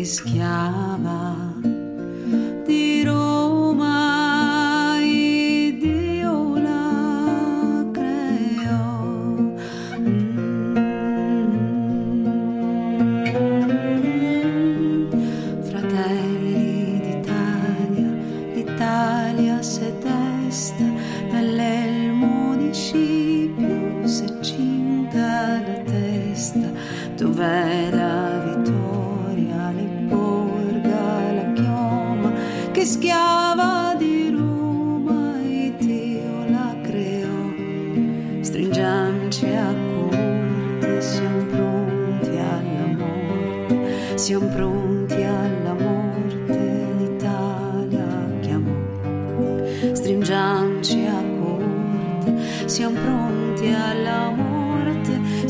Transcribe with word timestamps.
risquear. 0.00 0.79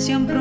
siempre 0.00 0.38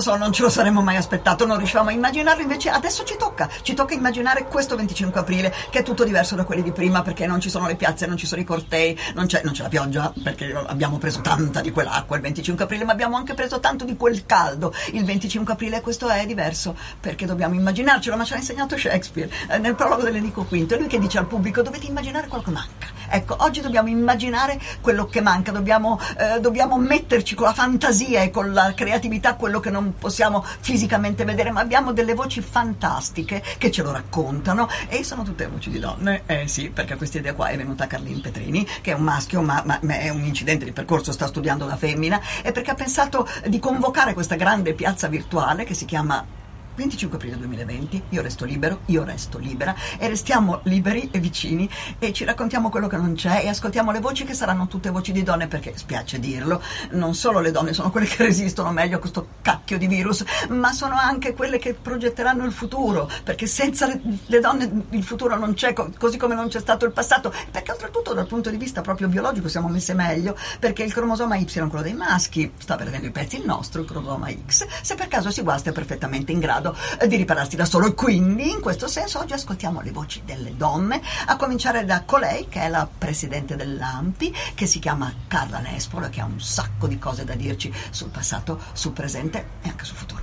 lo 0.00 0.02
so, 0.02 0.16
non 0.16 0.32
ce 0.32 0.42
lo 0.42 0.48
saremmo 0.48 0.80
mai 0.80 0.96
aspettato, 0.96 1.44
non 1.44 1.58
riuscivamo 1.58 1.90
a 1.90 1.92
immaginarlo, 1.92 2.42
invece 2.42 2.70
adesso 2.70 3.04
ci 3.04 3.16
tocca, 3.18 3.48
ci 3.62 3.74
tocca 3.74 3.94
immaginare 3.94 4.46
questo 4.46 4.74
25 4.74 5.20
aprile, 5.20 5.54
che 5.68 5.80
è 5.80 5.82
tutto 5.82 6.04
diverso 6.04 6.34
da 6.34 6.44
quelli 6.44 6.62
di 6.62 6.72
prima, 6.72 7.02
perché 7.02 7.26
non 7.26 7.38
ci 7.38 7.50
sono 7.50 7.66
le 7.66 7.76
piazze, 7.76 8.06
non 8.06 8.16
ci 8.16 8.26
sono 8.26 8.40
i 8.40 8.44
cortei, 8.44 8.98
non 9.14 9.26
c'è, 9.26 9.42
non 9.44 9.52
c'è 9.52 9.62
la 9.62 9.68
pioggia, 9.68 10.12
perché 10.22 10.52
abbiamo 10.66 10.98
preso 10.98 11.20
tanta 11.20 11.60
di 11.60 11.70
quell'acqua 11.70 12.16
il 12.16 12.22
25 12.22 12.64
aprile, 12.64 12.84
ma 12.84 12.92
abbiamo 12.92 13.16
anche 13.16 13.34
preso 13.34 13.60
tanto 13.60 13.84
di 13.84 13.96
quel 13.96 14.24
caldo 14.24 14.72
il 14.92 15.04
25 15.04 15.52
aprile 15.52 15.80
questo 15.82 16.08
è 16.08 16.24
diverso, 16.24 16.74
perché 16.98 17.26
dobbiamo 17.26 17.54
immaginarcelo, 17.54 18.16
ma 18.16 18.24
ce 18.24 18.34
l'ha 18.34 18.40
insegnato 18.40 18.76
Shakespeare 18.78 19.30
eh, 19.48 19.58
nel 19.58 19.74
prologo 19.74 20.02
dell'Enrico 20.02 20.46
V, 20.48 20.72
è 20.72 20.78
lui 20.78 20.86
che 20.86 20.98
dice 20.98 21.18
al 21.18 21.26
pubblico 21.26 21.60
dovete 21.62 21.86
immaginare 21.86 22.26
quello 22.26 22.42
che 22.42 22.50
manca. 22.50 22.99
Ecco, 23.12 23.34
oggi 23.40 23.60
dobbiamo 23.60 23.88
immaginare 23.88 24.60
quello 24.80 25.06
che 25.06 25.20
manca, 25.20 25.50
dobbiamo, 25.50 25.98
eh, 26.16 26.38
dobbiamo 26.38 26.78
metterci 26.78 27.34
con 27.34 27.46
la 27.46 27.52
fantasia 27.52 28.22
e 28.22 28.30
con 28.30 28.52
la 28.52 28.72
creatività 28.72 29.34
quello 29.34 29.58
che 29.58 29.70
non 29.70 29.94
possiamo 29.98 30.44
fisicamente 30.60 31.24
vedere, 31.24 31.50
ma 31.50 31.60
abbiamo 31.60 31.92
delle 31.92 32.14
voci 32.14 32.40
fantastiche 32.40 33.42
che 33.58 33.70
ce 33.72 33.82
lo 33.82 33.90
raccontano 33.90 34.68
e 34.88 35.02
sono 35.02 35.24
tutte 35.24 35.48
voci 35.48 35.70
di 35.70 35.80
donne. 35.80 36.22
Eh 36.26 36.46
sì, 36.46 36.70
perché 36.70 36.94
questa 36.94 37.18
idea 37.18 37.34
qua 37.34 37.48
è 37.48 37.56
venuta 37.56 37.84
a 37.84 37.86
Carlin 37.88 38.20
Petrini, 38.20 38.64
che 38.80 38.92
è 38.92 38.94
un 38.94 39.02
maschio, 39.02 39.42
ma, 39.42 39.60
ma, 39.64 39.78
ma 39.82 39.98
è 39.98 40.08
un 40.08 40.24
incidente 40.24 40.64
di 40.64 40.72
percorso, 40.72 41.10
sta 41.10 41.26
studiando 41.26 41.66
da 41.66 41.76
femmina, 41.76 42.20
e 42.42 42.52
perché 42.52 42.70
ha 42.70 42.74
pensato 42.74 43.28
di 43.46 43.58
convocare 43.58 44.14
questa 44.14 44.36
grande 44.36 44.72
piazza 44.74 45.08
virtuale 45.08 45.64
che 45.64 45.74
si 45.74 45.84
chiama 45.84 46.38
25 46.80 47.18
aprile 47.18 47.36
2020, 47.36 48.02
io 48.08 48.22
resto 48.22 48.46
libero, 48.46 48.80
io 48.86 49.04
resto 49.04 49.36
libera 49.36 49.74
e 49.98 50.08
restiamo 50.08 50.60
liberi 50.62 51.10
e 51.12 51.18
vicini 51.18 51.68
e 51.98 52.10
ci 52.14 52.24
raccontiamo 52.24 52.70
quello 52.70 52.86
che 52.86 52.96
non 52.96 53.12
c'è 53.12 53.42
e 53.44 53.48
ascoltiamo 53.48 53.92
le 53.92 54.00
voci 54.00 54.24
che 54.24 54.32
saranno 54.32 54.66
tutte 54.66 54.88
voci 54.88 55.12
di 55.12 55.22
donne 55.22 55.46
perché 55.46 55.76
spiace 55.76 56.18
dirlo, 56.18 56.62
non 56.92 57.14
solo 57.14 57.40
le 57.40 57.50
donne 57.50 57.74
sono 57.74 57.90
quelle 57.90 58.06
che 58.06 58.22
resistono 58.24 58.70
meglio 58.70 58.96
a 58.96 58.98
questo 58.98 59.28
cacchio 59.42 59.76
di 59.76 59.86
virus, 59.88 60.24
ma 60.48 60.72
sono 60.72 60.94
anche 60.94 61.34
quelle 61.34 61.58
che 61.58 61.74
progetteranno 61.74 62.46
il 62.46 62.52
futuro, 62.52 63.10
perché 63.24 63.46
senza 63.46 63.86
le, 63.86 64.00
le 64.24 64.40
donne 64.40 64.84
il 64.90 65.04
futuro 65.04 65.36
non 65.36 65.52
c'è, 65.52 65.74
così 65.74 66.16
come 66.16 66.34
non 66.34 66.48
c'è 66.48 66.60
stato 66.60 66.86
il 66.86 66.92
passato, 66.92 67.30
perché 67.50 67.72
oltretutto 67.72 68.14
dal 68.14 68.26
punto 68.26 68.48
di 68.48 68.56
vista 68.56 68.80
proprio 68.80 69.08
biologico 69.08 69.48
siamo 69.48 69.68
messe 69.68 69.92
meglio, 69.92 70.34
perché 70.58 70.82
il 70.82 70.94
cromosoma 70.94 71.36
Y, 71.36 71.44
quello 71.68 71.82
dei 71.82 71.92
maschi, 71.92 72.50
sta 72.56 72.76
perdendo 72.76 73.06
i 73.06 73.10
pezzi 73.10 73.36
il 73.36 73.44
nostro, 73.44 73.82
il 73.82 73.86
cromosoma 73.86 74.30
X, 74.30 74.66
se 74.80 74.94
per 74.94 75.08
caso 75.08 75.30
si 75.30 75.42
guasta 75.42 75.68
è 75.68 75.72
perfettamente 75.74 76.32
in 76.32 76.38
grado 76.38 76.68
grado 76.70 76.76
eh, 77.00 77.06
di 77.06 77.16
ripararsi 77.16 77.56
da 77.56 77.64
solo 77.64 77.86
e 77.86 77.94
quindi 77.94 78.50
in 78.50 78.60
questo 78.60 78.88
senso 78.88 79.18
oggi 79.18 79.32
ascoltiamo 79.32 79.80
le 79.80 79.90
voci 79.90 80.22
delle 80.24 80.56
donne, 80.56 81.00
a 81.26 81.36
cominciare 81.36 81.84
da 81.84 82.02
colei 82.04 82.48
che 82.48 82.60
è 82.60 82.68
la 82.68 82.86
presidente 82.86 83.56
dell'AMPI, 83.56 84.34
che 84.54 84.66
si 84.66 84.78
chiama 84.78 85.12
Carla 85.26 85.58
Nespolo 85.58 86.06
e 86.06 86.10
che 86.10 86.20
ha 86.20 86.24
un 86.24 86.40
sacco 86.40 86.86
di 86.86 86.98
cose 86.98 87.24
da 87.24 87.34
dirci 87.34 87.72
sul 87.90 88.10
passato, 88.10 88.60
sul 88.72 88.92
presente 88.92 89.46
e 89.62 89.68
anche 89.68 89.84
sul 89.84 89.96
futuro. 89.96 90.22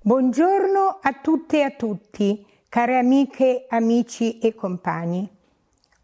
Buongiorno 0.00 1.00
a 1.02 1.12
tutte 1.20 1.58
e 1.58 1.62
a 1.62 1.70
tutti, 1.70 2.44
care 2.68 2.98
amiche, 2.98 3.66
amici 3.68 4.38
e 4.38 4.54
compagni. 4.54 5.28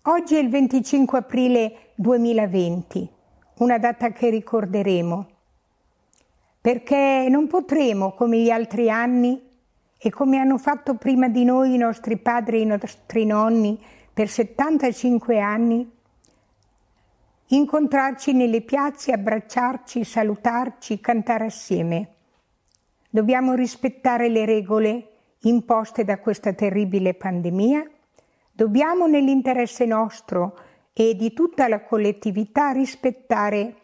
Oggi 0.06 0.36
è 0.36 0.40
il 0.40 0.50
25 0.50 1.18
aprile 1.18 1.92
2020, 1.96 3.08
una 3.58 3.78
data 3.78 4.12
che 4.12 4.28
ricorderemo 4.28 5.33
perché 6.64 7.26
non 7.28 7.46
potremo, 7.46 8.14
come 8.14 8.38
gli 8.38 8.48
altri 8.48 8.88
anni 8.88 9.38
e 9.98 10.08
come 10.08 10.38
hanno 10.38 10.56
fatto 10.56 10.94
prima 10.94 11.28
di 11.28 11.44
noi 11.44 11.74
i 11.74 11.76
nostri 11.76 12.16
padri 12.16 12.56
e 12.56 12.60
i 12.62 12.64
nostri 12.64 13.26
nonni 13.26 13.78
per 14.10 14.30
75 14.30 15.40
anni, 15.40 15.86
incontrarci 17.48 18.32
nelle 18.32 18.62
piazze, 18.62 19.12
abbracciarci, 19.12 20.04
salutarci, 20.04 21.00
cantare 21.00 21.44
assieme. 21.44 22.14
Dobbiamo 23.10 23.52
rispettare 23.52 24.30
le 24.30 24.46
regole 24.46 25.08
imposte 25.40 26.02
da 26.02 26.18
questa 26.18 26.54
terribile 26.54 27.12
pandemia, 27.12 27.86
dobbiamo 28.50 29.06
nell'interesse 29.06 29.84
nostro 29.84 30.58
e 30.94 31.14
di 31.14 31.34
tutta 31.34 31.68
la 31.68 31.82
collettività 31.82 32.70
rispettare 32.70 33.83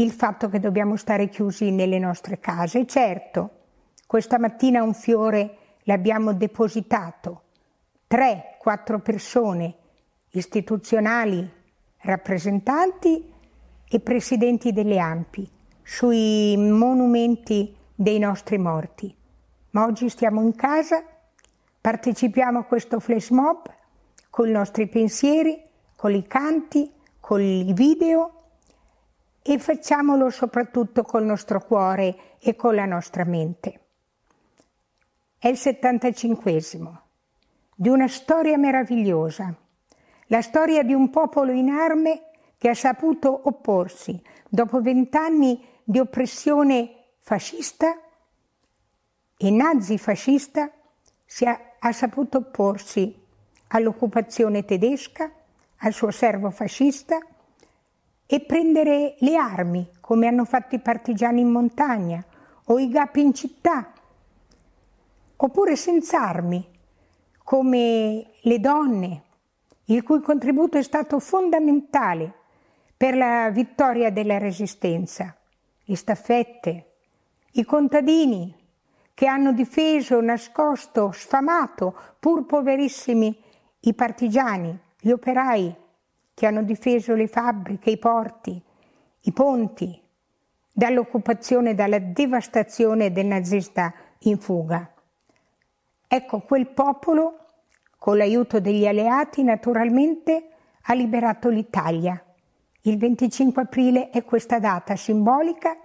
il 0.00 0.12
fatto 0.12 0.48
che 0.48 0.60
dobbiamo 0.60 0.96
stare 0.96 1.28
chiusi 1.28 1.70
nelle 1.70 1.98
nostre 1.98 2.40
case. 2.40 2.86
Certo, 2.86 3.50
questa 4.06 4.38
mattina 4.38 4.82
un 4.82 4.94
fiore 4.94 5.56
l'abbiamo 5.84 6.32
depositato. 6.32 7.42
Tre, 8.06 8.56
quattro 8.58 9.00
persone 9.00 9.74
istituzionali, 10.30 11.48
rappresentanti 11.98 13.30
e 13.88 14.00
presidenti 14.00 14.72
delle 14.72 14.98
AMPI 14.98 15.48
sui 15.82 16.56
monumenti 16.56 17.76
dei 17.94 18.18
nostri 18.18 18.56
morti. 18.56 19.14
Ma 19.70 19.84
oggi 19.84 20.08
stiamo 20.08 20.40
in 20.40 20.54
casa, 20.54 21.04
partecipiamo 21.80 22.60
a 22.60 22.64
questo 22.64 23.00
flash 23.00 23.30
mob 23.30 23.70
con 24.30 24.48
i 24.48 24.52
nostri 24.52 24.88
pensieri, 24.88 25.62
con 25.94 26.14
i 26.14 26.26
canti, 26.26 26.90
con 27.20 27.42
i 27.42 27.72
video 27.74 28.39
e 29.42 29.58
facciamolo 29.58 30.28
soprattutto 30.30 31.02
col 31.02 31.24
nostro 31.24 31.60
cuore 31.64 32.36
e 32.40 32.54
con 32.56 32.74
la 32.74 32.84
nostra 32.84 33.24
mente. 33.24 33.80
è 35.38 35.48
il 35.48 35.56
75 35.56 36.60
di 37.74 37.88
una 37.88 38.08
storia 38.08 38.58
meravigliosa, 38.58 39.54
la 40.26 40.42
storia 40.42 40.82
di 40.82 40.92
un 40.92 41.08
popolo 41.08 41.50
inerme 41.52 42.24
che 42.58 42.68
ha 42.68 42.74
saputo 42.74 43.48
opporsi 43.48 44.22
dopo 44.46 44.82
vent'anni 44.82 45.66
di 45.82 45.98
oppressione 45.98 47.04
fascista 47.18 47.98
e 49.38 49.50
nazifascista, 49.50 50.70
si 51.24 51.46
ha, 51.46 51.58
ha 51.78 51.92
saputo 51.92 52.38
opporsi 52.38 53.18
all'occupazione 53.68 54.66
tedesca, 54.66 55.32
al 55.78 55.92
suo 55.94 56.10
servo 56.10 56.50
fascista 56.50 57.18
e 58.32 58.38
prendere 58.38 59.16
le 59.18 59.34
armi 59.34 59.90
come 60.00 60.28
hanno 60.28 60.44
fatto 60.44 60.76
i 60.76 60.78
partigiani 60.78 61.40
in 61.40 61.50
montagna 61.50 62.24
o 62.66 62.78
i 62.78 62.88
gapi 62.88 63.22
in 63.22 63.34
città, 63.34 63.92
oppure 65.34 65.74
senza 65.74 66.20
armi 66.20 66.64
come 67.42 68.30
le 68.42 68.60
donne, 68.60 69.22
il 69.86 70.04
cui 70.04 70.20
contributo 70.20 70.78
è 70.78 70.82
stato 70.84 71.18
fondamentale 71.18 72.32
per 72.96 73.16
la 73.16 73.50
vittoria 73.50 74.12
della 74.12 74.38
resistenza, 74.38 75.36
le 75.82 75.96
staffette, 75.96 76.92
i 77.54 77.64
contadini 77.64 78.54
che 79.12 79.26
hanno 79.26 79.50
difeso, 79.52 80.20
nascosto, 80.20 81.10
sfamato, 81.10 81.96
pur 82.20 82.46
poverissimi, 82.46 83.36
i 83.80 83.92
partigiani, 83.92 84.78
gli 85.00 85.10
operai 85.10 85.88
che 86.40 86.46
hanno 86.46 86.62
difeso 86.62 87.14
le 87.14 87.26
fabbriche, 87.26 87.90
i 87.90 87.98
porti, 87.98 88.58
i 89.20 89.30
ponti, 89.30 90.00
dall'occupazione, 90.72 91.74
dalla 91.74 91.98
devastazione 91.98 93.12
del 93.12 93.26
nazista 93.26 93.92
in 94.20 94.38
fuga. 94.38 94.90
Ecco, 96.08 96.40
quel 96.40 96.68
popolo, 96.68 97.40
con 97.98 98.16
l'aiuto 98.16 98.58
degli 98.58 98.86
alleati, 98.86 99.42
naturalmente 99.42 100.48
ha 100.84 100.94
liberato 100.94 101.50
l'Italia. 101.50 102.18
Il 102.84 102.96
25 102.96 103.60
aprile 103.60 104.08
è 104.08 104.24
questa 104.24 104.58
data 104.58 104.96
simbolica 104.96 105.76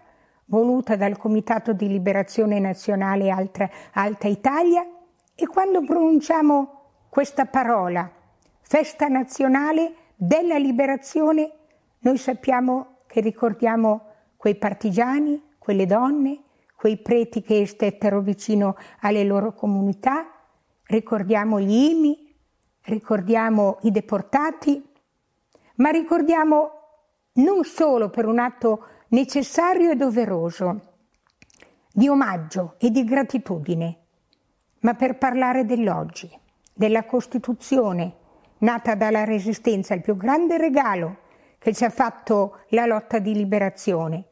voluta 0.46 0.96
dal 0.96 1.18
Comitato 1.18 1.74
di 1.74 1.90
Liberazione 1.90 2.60
Nazionale 2.60 3.30
Alta, 3.30 3.69
Alta 3.92 4.30
Italia 4.30 4.88
e 5.36 5.48
quando 5.48 5.81
pronunciamo 5.81 6.84
questa 7.10 7.44
parola, 7.44 8.10
festa 8.62 9.10
nazionale 9.10 10.04
della 10.15 10.57
liberazione, 10.57 11.51
noi 12.00 12.17
sappiamo 12.17 13.00
che 13.07 13.19
ricordiamo 13.21 14.12
quei 14.38 14.56
partigiani, 14.56 15.41
quelle 15.57 15.85
donne, 15.85 16.41
quei 16.75 16.97
preti 16.97 17.41
che 17.41 17.65
stettero 17.65 18.21
vicino 18.21 18.75
alle 19.01 19.23
loro 19.23 19.53
comunità, 19.53 20.29
ricordiamo 20.83 21.59
gli 21.59 21.73
imi, 21.73 22.35
ricordiamo 22.83 23.79
i 23.81 23.91
deportati, 23.91 24.83
ma 25.75 25.89
ricordiamo 25.89 26.71
non 27.33 27.63
solo 27.63 28.09
per 28.09 28.27
un 28.27 28.39
atto 28.39 28.85
necessario 29.09 29.91
e 29.91 29.95
doveroso 29.95 30.94
di 31.91 32.07
omaggio 32.07 32.75
e 32.77 32.91
di 32.91 33.03
gratitudine, 33.03 33.97
ma 34.81 34.94
per 34.94 35.18
parlare 35.18 35.65
dell'oggi, 35.65 36.29
della 36.73 37.06
Costituzione 37.06 38.23
nata 38.60 38.96
dalla 38.96 39.24
Resistenza, 39.24 39.94
il 39.94 40.02
più 40.02 40.16
grande 40.16 40.57
regalo 40.57 41.18
che 41.60 41.74
ci 41.74 41.84
ha 41.84 41.90
fatto 41.90 42.60
la 42.69 42.86
lotta 42.86 43.19
di 43.19 43.34
liberazione 43.34 44.25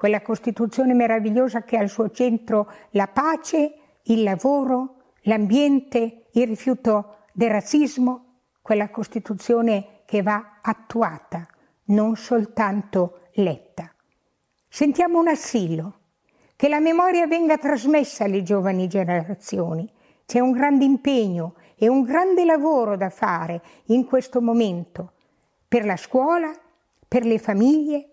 quella 0.00 0.22
Costituzione 0.22 0.94
meravigliosa 0.94 1.62
che 1.62 1.76
ha 1.76 1.80
al 1.80 1.90
suo 1.90 2.08
centro 2.08 2.72
la 2.92 3.06
pace, 3.06 3.74
il 4.04 4.22
lavoro, 4.22 5.10
l'ambiente, 5.24 6.28
il 6.32 6.46
rifiuto 6.46 7.16
del 7.34 7.50
razzismo, 7.50 8.46
quella 8.62 8.88
Costituzione 8.88 10.00
che 10.06 10.22
va 10.22 10.60
attuata, 10.62 11.46
non 11.88 12.16
soltanto 12.16 13.28
letta. 13.32 13.94
Sentiamo 14.66 15.20
un 15.20 15.28
assillo, 15.28 15.98
che 16.56 16.70
la 16.70 16.80
memoria 16.80 17.26
venga 17.26 17.58
trasmessa 17.58 18.24
alle 18.24 18.42
giovani 18.42 18.88
generazioni. 18.88 19.86
C'è 20.24 20.40
un 20.40 20.52
grande 20.52 20.86
impegno 20.86 21.56
e 21.82 21.88
un 21.88 22.02
grande 22.02 22.44
lavoro 22.44 22.94
da 22.94 23.08
fare 23.08 23.62
in 23.86 24.04
questo 24.04 24.42
momento 24.42 25.12
per 25.66 25.86
la 25.86 25.96
scuola, 25.96 26.52
per 27.08 27.24
le 27.24 27.38
famiglie, 27.38 28.10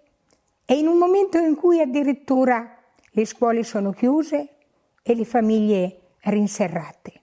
e 0.63 0.77
in 0.77 0.87
un 0.87 0.97
momento 0.97 1.37
in 1.37 1.53
cui 1.55 1.81
addirittura 1.81 2.77
le 3.11 3.25
scuole 3.25 3.65
sono 3.65 3.91
chiuse 3.91 4.55
e 5.03 5.15
le 5.15 5.25
famiglie 5.25 6.13
rinserrate. 6.21 7.21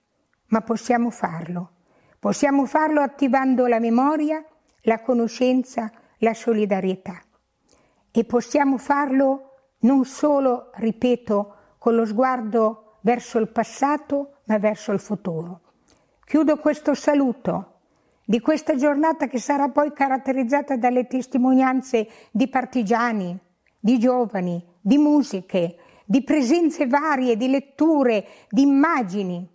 Ma 0.49 0.61
possiamo 0.61 1.09
farlo. 1.09 1.71
Possiamo 2.19 2.67
farlo 2.67 3.01
attivando 3.01 3.67
la 3.67 3.79
memoria, 3.79 4.45
la 4.83 5.01
conoscenza, 5.01 5.91
la 6.19 6.35
solidarietà. 6.35 7.23
E 8.11 8.25
possiamo 8.25 8.77
farlo 8.77 9.53
non 9.81 10.05
solo, 10.05 10.73
ripeto, 10.75 11.55
con 11.79 11.95
lo 11.95 12.05
sguardo 12.05 12.99
verso 13.01 13.39
il 13.39 13.49
passato, 13.49 14.41
ma 14.45 14.59
verso 14.59 14.93
il 14.93 15.01
futuro. 15.01 15.61
Chiudo 16.25 16.57
questo 16.57 16.95
saluto 16.95 17.73
di 18.25 18.41
questa 18.41 18.77
giornata 18.77 19.27
che 19.27 19.39
sarà 19.39 19.69
poi 19.69 19.93
caratterizzata 19.93 20.77
dalle 20.77 21.07
testimonianze 21.07 22.09
di 22.31 22.49
partigiani, 22.49 23.39
di 23.79 23.99
giovani, 23.99 24.65
di 24.81 24.97
musiche, 24.97 25.77
di 26.07 26.25
presenze 26.25 26.87
varie, 26.87 27.37
di 27.37 27.49
letture, 27.49 28.27
di 28.49 28.63
immagini. 28.63 29.47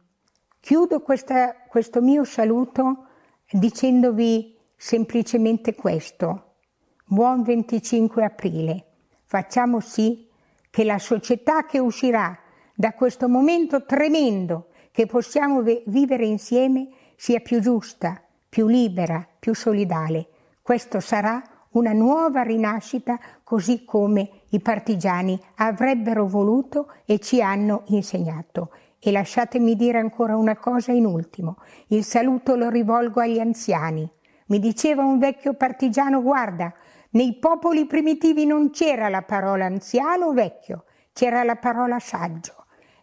Chiudo 0.59 1.01
questa, 1.01 1.55
questo 1.67 2.01
mio 2.01 2.23
saluto 2.23 3.07
dicendovi 3.49 4.55
semplicemente 4.75 5.73
questo. 5.73 6.57
Buon 7.05 7.41
25 7.41 8.23
aprile. 8.23 8.85
Facciamo 9.25 9.79
sì 9.79 10.29
che 10.69 10.83
la 10.83 10.99
società 10.99 11.65
che 11.65 11.79
uscirà 11.79 12.37
da 12.75 12.93
questo 12.93 13.27
momento 13.27 13.85
tremendo 13.85 14.68
che 14.99 15.05
possiamo 15.05 15.63
vivere 15.85 16.25
insieme 16.25 16.89
sia 17.15 17.39
più 17.39 17.61
giusta, 17.61 18.21
più 18.49 18.67
libera, 18.67 19.25
più 19.39 19.55
solidale. 19.55 20.27
Questo 20.61 20.99
sarà 20.99 21.41
una 21.69 21.93
nuova 21.93 22.41
rinascita 22.41 23.17
così 23.45 23.85
come 23.85 24.29
i 24.49 24.59
partigiani 24.59 25.39
avrebbero 25.55 26.27
voluto 26.27 26.91
e 27.05 27.19
ci 27.19 27.41
hanno 27.41 27.83
insegnato. 27.85 28.71
E 28.99 29.13
lasciatemi 29.13 29.77
dire 29.77 29.99
ancora 29.99 30.35
una 30.35 30.57
cosa 30.57 30.91
in 30.91 31.05
ultimo. 31.05 31.59
Il 31.87 32.03
saluto 32.03 32.57
lo 32.57 32.67
rivolgo 32.67 33.21
agli 33.21 33.39
anziani. 33.39 34.05
Mi 34.47 34.59
diceva 34.59 35.05
un 35.05 35.17
vecchio 35.17 35.53
partigiano, 35.53 36.21
guarda, 36.21 36.73
nei 37.11 37.37
popoli 37.39 37.85
primitivi 37.85 38.45
non 38.45 38.69
c'era 38.71 39.07
la 39.07 39.21
parola 39.21 39.63
anziano 39.63 40.25
o 40.25 40.33
vecchio, 40.33 40.83
c'era 41.13 41.45
la 41.45 41.55
parola 41.55 41.99
saggio. 41.99 42.58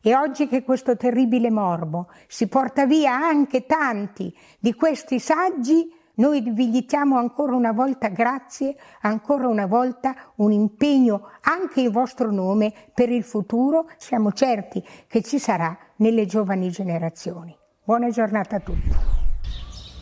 E 0.07 0.15
oggi 0.15 0.47
che 0.47 0.63
questo 0.63 0.97
terribile 0.97 1.51
morbo 1.51 2.07
si 2.29 2.47
porta 2.47 2.87
via 2.87 3.13
anche 3.13 3.67
tanti 3.67 4.33
di 4.61 4.73
questi 4.73 5.19
saggi, 5.19 5.93
noi 6.15 6.43
vi 6.53 6.71
diciamo 6.71 7.19
ancora 7.19 7.57
una 7.57 7.73
volta 7.73 8.07
grazie, 8.07 8.77
ancora 9.01 9.49
una 9.49 9.67
volta 9.67 10.15
un 10.37 10.53
impegno 10.53 11.31
anche 11.41 11.81
in 11.81 11.91
vostro 11.91 12.31
nome 12.31 12.73
per 12.95 13.09
il 13.09 13.25
futuro. 13.25 13.89
Siamo 13.97 14.31
certi 14.31 14.81
che 15.09 15.23
ci 15.23 15.41
sarà 15.41 15.77
nelle 15.97 16.25
giovani 16.25 16.71
generazioni. 16.71 17.53
Buona 17.83 18.09
giornata 18.09 18.55
a 18.55 18.61
tutti. 18.61 19.16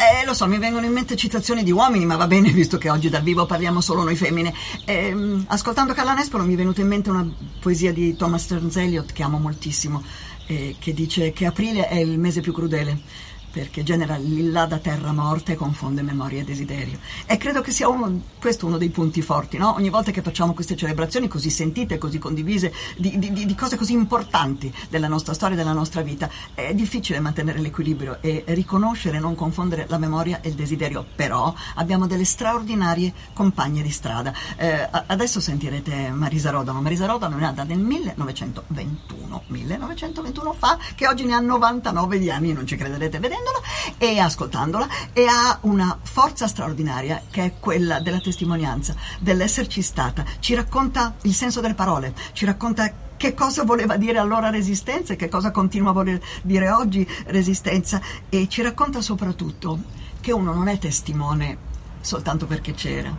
Eh, 0.04 0.26
lo 0.26 0.34
so, 0.34 0.46
mi 0.46 0.58
vengono 0.58 0.84
in 0.84 0.92
mente 0.92 1.16
citazioni 1.16 1.62
di 1.62 1.70
uomini, 1.70 2.04
ma 2.04 2.16
va 2.16 2.26
bene, 2.26 2.50
visto 2.52 2.76
che 2.76 2.90
oggi 2.90 3.08
dal 3.08 3.22
vivo 3.22 3.46
parliamo 3.46 3.80
solo 3.80 4.02
noi 4.02 4.16
femmine. 4.16 4.52
Eh, 4.84 5.16
ascoltando 5.46 5.94
Carla 5.94 6.12
Nespolo 6.12 6.44
mi 6.44 6.52
è 6.52 6.56
venuta 6.56 6.82
in 6.82 6.88
mente 6.88 7.08
una 7.08 7.26
poesia 7.58 7.90
di 7.90 8.14
Thomas 8.14 8.42
Stearns 8.42 8.76
Eliot 8.76 9.12
che 9.12 9.22
amo 9.22 9.38
moltissimo, 9.38 10.02
eh, 10.46 10.76
che 10.78 10.92
dice 10.92 11.32
che 11.32 11.46
aprile 11.46 11.88
è 11.88 11.96
il 11.96 12.18
mese 12.18 12.42
più 12.42 12.52
crudele 12.52 13.32
perché 13.54 13.84
genera 13.84 14.16
l'illada 14.16 14.78
terra 14.78 15.12
morta 15.12 15.52
e 15.52 15.54
confonde 15.54 16.02
memoria 16.02 16.40
e 16.40 16.44
desiderio. 16.44 16.98
E 17.24 17.36
credo 17.36 17.60
che 17.60 17.70
sia 17.70 17.88
uno, 17.88 18.20
questo 18.40 18.66
uno 18.66 18.78
dei 18.78 18.88
punti 18.88 19.22
forti, 19.22 19.58
no? 19.58 19.74
Ogni 19.74 19.90
volta 19.90 20.10
che 20.10 20.22
facciamo 20.22 20.54
queste 20.54 20.74
celebrazioni 20.74 21.28
così 21.28 21.50
sentite, 21.50 21.96
così 21.96 22.18
condivise, 22.18 22.74
di, 22.96 23.16
di, 23.16 23.46
di 23.46 23.54
cose 23.54 23.76
così 23.76 23.92
importanti 23.92 24.74
della 24.88 25.06
nostra 25.06 25.34
storia 25.34 25.54
e 25.54 25.58
della 25.58 25.72
nostra 25.72 26.02
vita, 26.02 26.28
è 26.52 26.74
difficile 26.74 27.20
mantenere 27.20 27.60
l'equilibrio 27.60 28.18
e 28.20 28.42
riconoscere, 28.48 29.20
non 29.20 29.36
confondere 29.36 29.86
la 29.88 29.98
memoria 29.98 30.40
e 30.40 30.48
il 30.48 30.54
desiderio. 30.54 31.06
Però 31.14 31.54
abbiamo 31.76 32.08
delle 32.08 32.24
straordinarie 32.24 33.12
compagne 33.34 33.82
di 33.82 33.90
strada. 33.90 34.34
Eh, 34.56 34.88
adesso 35.06 35.38
sentirete 35.38 36.10
Marisa 36.10 36.50
Rodano. 36.50 36.80
Marisa 36.80 37.06
Rodano 37.06 37.36
è 37.36 37.40
nata 37.40 37.62
nel 37.62 37.78
1921, 37.78 39.42
1921 39.46 40.52
fa, 40.54 40.76
che 40.96 41.06
oggi 41.06 41.24
ne 41.24 41.34
ha 41.34 41.38
99 41.38 42.18
di 42.18 42.32
anni, 42.32 42.52
non 42.52 42.66
ci 42.66 42.74
crederete 42.74 43.20
vedendo 43.20 43.43
vedendola 43.44 43.60
e 43.98 44.18
ascoltandola 44.18 44.88
e 45.12 45.26
ha 45.26 45.58
una 45.62 45.98
forza 46.02 46.48
straordinaria 46.48 47.22
che 47.30 47.44
è 47.44 47.52
quella 47.60 48.00
della 48.00 48.20
testimonianza, 48.20 48.94
dell'esserci 49.20 49.82
stata. 49.82 50.24
Ci 50.40 50.54
racconta 50.54 51.14
il 51.22 51.34
senso 51.34 51.60
delle 51.60 51.74
parole, 51.74 52.14
ci 52.32 52.46
racconta 52.46 53.02
che 53.16 53.34
cosa 53.34 53.62
voleva 53.64 53.96
dire 53.96 54.18
allora 54.18 54.50
resistenza 54.50 55.12
e 55.12 55.16
che 55.16 55.28
cosa 55.28 55.50
continua 55.50 55.90
a 55.90 55.94
voler 55.94 56.20
dire 56.42 56.70
oggi 56.70 57.06
resistenza 57.26 58.00
e 58.28 58.48
ci 58.48 58.62
racconta 58.62 59.00
soprattutto 59.00 59.78
che 60.20 60.32
uno 60.32 60.52
non 60.52 60.68
è 60.68 60.78
testimone 60.78 61.72
soltanto 62.00 62.46
perché 62.46 62.72
c'era, 62.72 63.14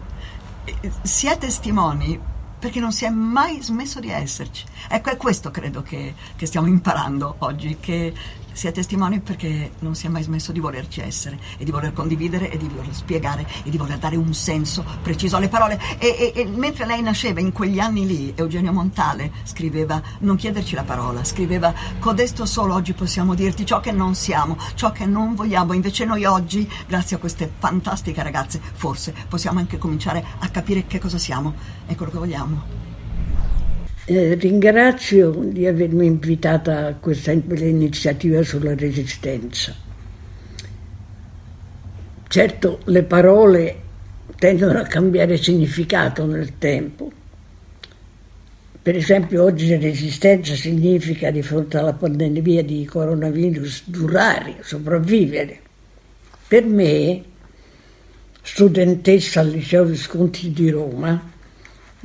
si 1.02 1.28
è 1.28 1.38
testimoni 1.38 2.20
perché 2.58 2.80
non 2.80 2.92
si 2.92 3.06
è 3.06 3.10
mai 3.10 3.62
smesso 3.62 4.00
di 4.00 4.10
esserci. 4.10 4.66
Ecco, 4.90 5.12
è 5.12 5.18
questo 5.18 5.52
credo 5.52 5.84
che, 5.84 6.16
che 6.36 6.46
stiamo 6.48 6.66
imparando 6.68 7.36
oggi, 7.40 7.78
che 7.80 8.12
si 8.56 8.68
è 8.68 8.72
testimoni 8.72 9.20
perché 9.20 9.72
non 9.80 9.96
si 9.96 10.06
è 10.06 10.10
mai 10.10 10.24
smesso 10.24 10.54
di 10.54 10.62
volerci 10.62 11.02
essere 11.02 11.38
e 11.58 11.66
di 11.66 11.72
voler 11.72 11.92
condividere 11.92 12.50
e 12.50 12.58
di 12.58 12.70
voler 12.70 12.94
spiegare 12.94 13.46
e 13.64 13.70
di 13.70 13.78
voler 13.78 13.98
dare 13.98 14.16
un 14.16 14.34
senso 14.34 14.84
preciso 15.04 15.36
alle 15.36 15.50
parole. 15.50 15.78
E, 16.00 16.32
e, 16.34 16.42
e 16.42 16.46
mentre 16.46 16.86
lei 16.86 17.02
nasceva 17.02 17.42
in 17.42 17.52
quegli 17.52 17.80
anni 17.80 18.08
lì, 18.08 18.34
Eugenio 18.34 18.72
Montale 18.72 19.32
scriveva 19.44 20.02
non 20.20 20.38
chiederci 20.38 20.74
la 20.74 20.84
parola, 20.84 21.24
scriveva 21.26 21.74
codesto 22.00 22.46
solo 22.46 22.74
oggi 22.74 22.94
possiamo 22.94 23.36
dirti 23.36 23.66
ciò 23.66 23.82
che 23.82 23.92
non 23.92 24.16
siamo, 24.16 24.58
ciò 24.76 24.94
che 24.94 25.06
non 25.06 25.36
vogliamo. 25.36 25.74
Invece 25.74 26.06
noi 26.06 26.24
oggi, 26.24 26.70
grazie 26.88 27.18
a 27.18 27.20
queste 27.20 27.52
fantastiche 27.58 28.24
ragazze, 28.24 28.62
forse 28.74 29.14
possiamo 29.28 29.60
anche 29.60 29.78
cominciare 29.78 30.26
a 30.40 30.48
capire 30.48 30.86
che 30.86 31.00
cosa 31.00 31.18
siamo 31.18 31.54
e 31.88 31.96
quello 31.96 32.12
che 32.12 32.18
vogliamo. 32.20 32.85
Eh, 34.08 34.36
ringrazio 34.36 35.32
di 35.32 35.66
avermi 35.66 36.06
invitata 36.06 36.86
a 36.86 36.94
questa 36.94 37.32
iniziativa 37.32 38.44
sulla 38.44 38.76
resistenza. 38.76 39.74
Certo, 42.28 42.82
le 42.86 43.02
parole 43.02 43.82
tendono 44.38 44.78
a 44.78 44.84
cambiare 44.84 45.38
significato 45.38 46.24
nel 46.28 46.60
tempo. 46.60 47.12
Per 48.80 48.96
esempio, 48.96 49.42
oggi 49.42 49.76
resistenza 49.76 50.54
significa 50.54 51.32
di 51.32 51.42
fronte 51.42 51.80
alla 51.80 51.94
pandemia 51.94 52.64
di 52.64 52.86
coronavirus 52.86 53.84
durare, 53.88 54.58
sopravvivere. 54.62 55.60
Per 56.48 56.64
me, 56.64 57.24
studentessa 58.44 59.40
al 59.40 59.50
liceo 59.50 59.86
Visconti 59.86 60.52
di 60.52 60.70
Roma, 60.70 61.34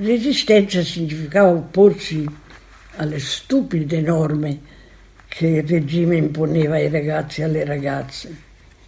Resistenza 0.02 0.82
significava 0.82 1.50
opporsi 1.50 2.26
alle 2.96 3.18
stupide 3.18 4.00
norme 4.00 4.58
che 5.28 5.46
il 5.46 5.68
regime 5.68 6.16
imponeva 6.16 6.76
ai 6.76 6.88
ragazzi 6.88 7.42
e 7.42 7.44
alle 7.44 7.66
ragazze. 7.66 8.34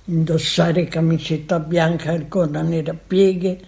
Indossare 0.07 0.87
camicetta 0.87 1.59
bianca 1.59 2.15
e 2.15 2.29
coda 2.29 2.63
nera 2.63 2.93
a 2.93 2.97
pieghe, 3.07 3.61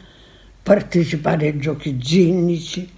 partecipare 0.62 1.48
ai 1.48 1.58
giochi 1.58 1.98
ginnici 1.98 2.90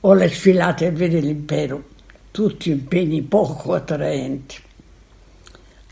o 0.00 0.10
alle 0.10 0.28
sfilate 0.28 0.84
a 0.84 0.90
vedere 0.90 1.22
l'impero, 1.22 1.84
tutti 2.30 2.68
impegni 2.68 3.22
poco 3.22 3.72
attraenti. 3.72 4.56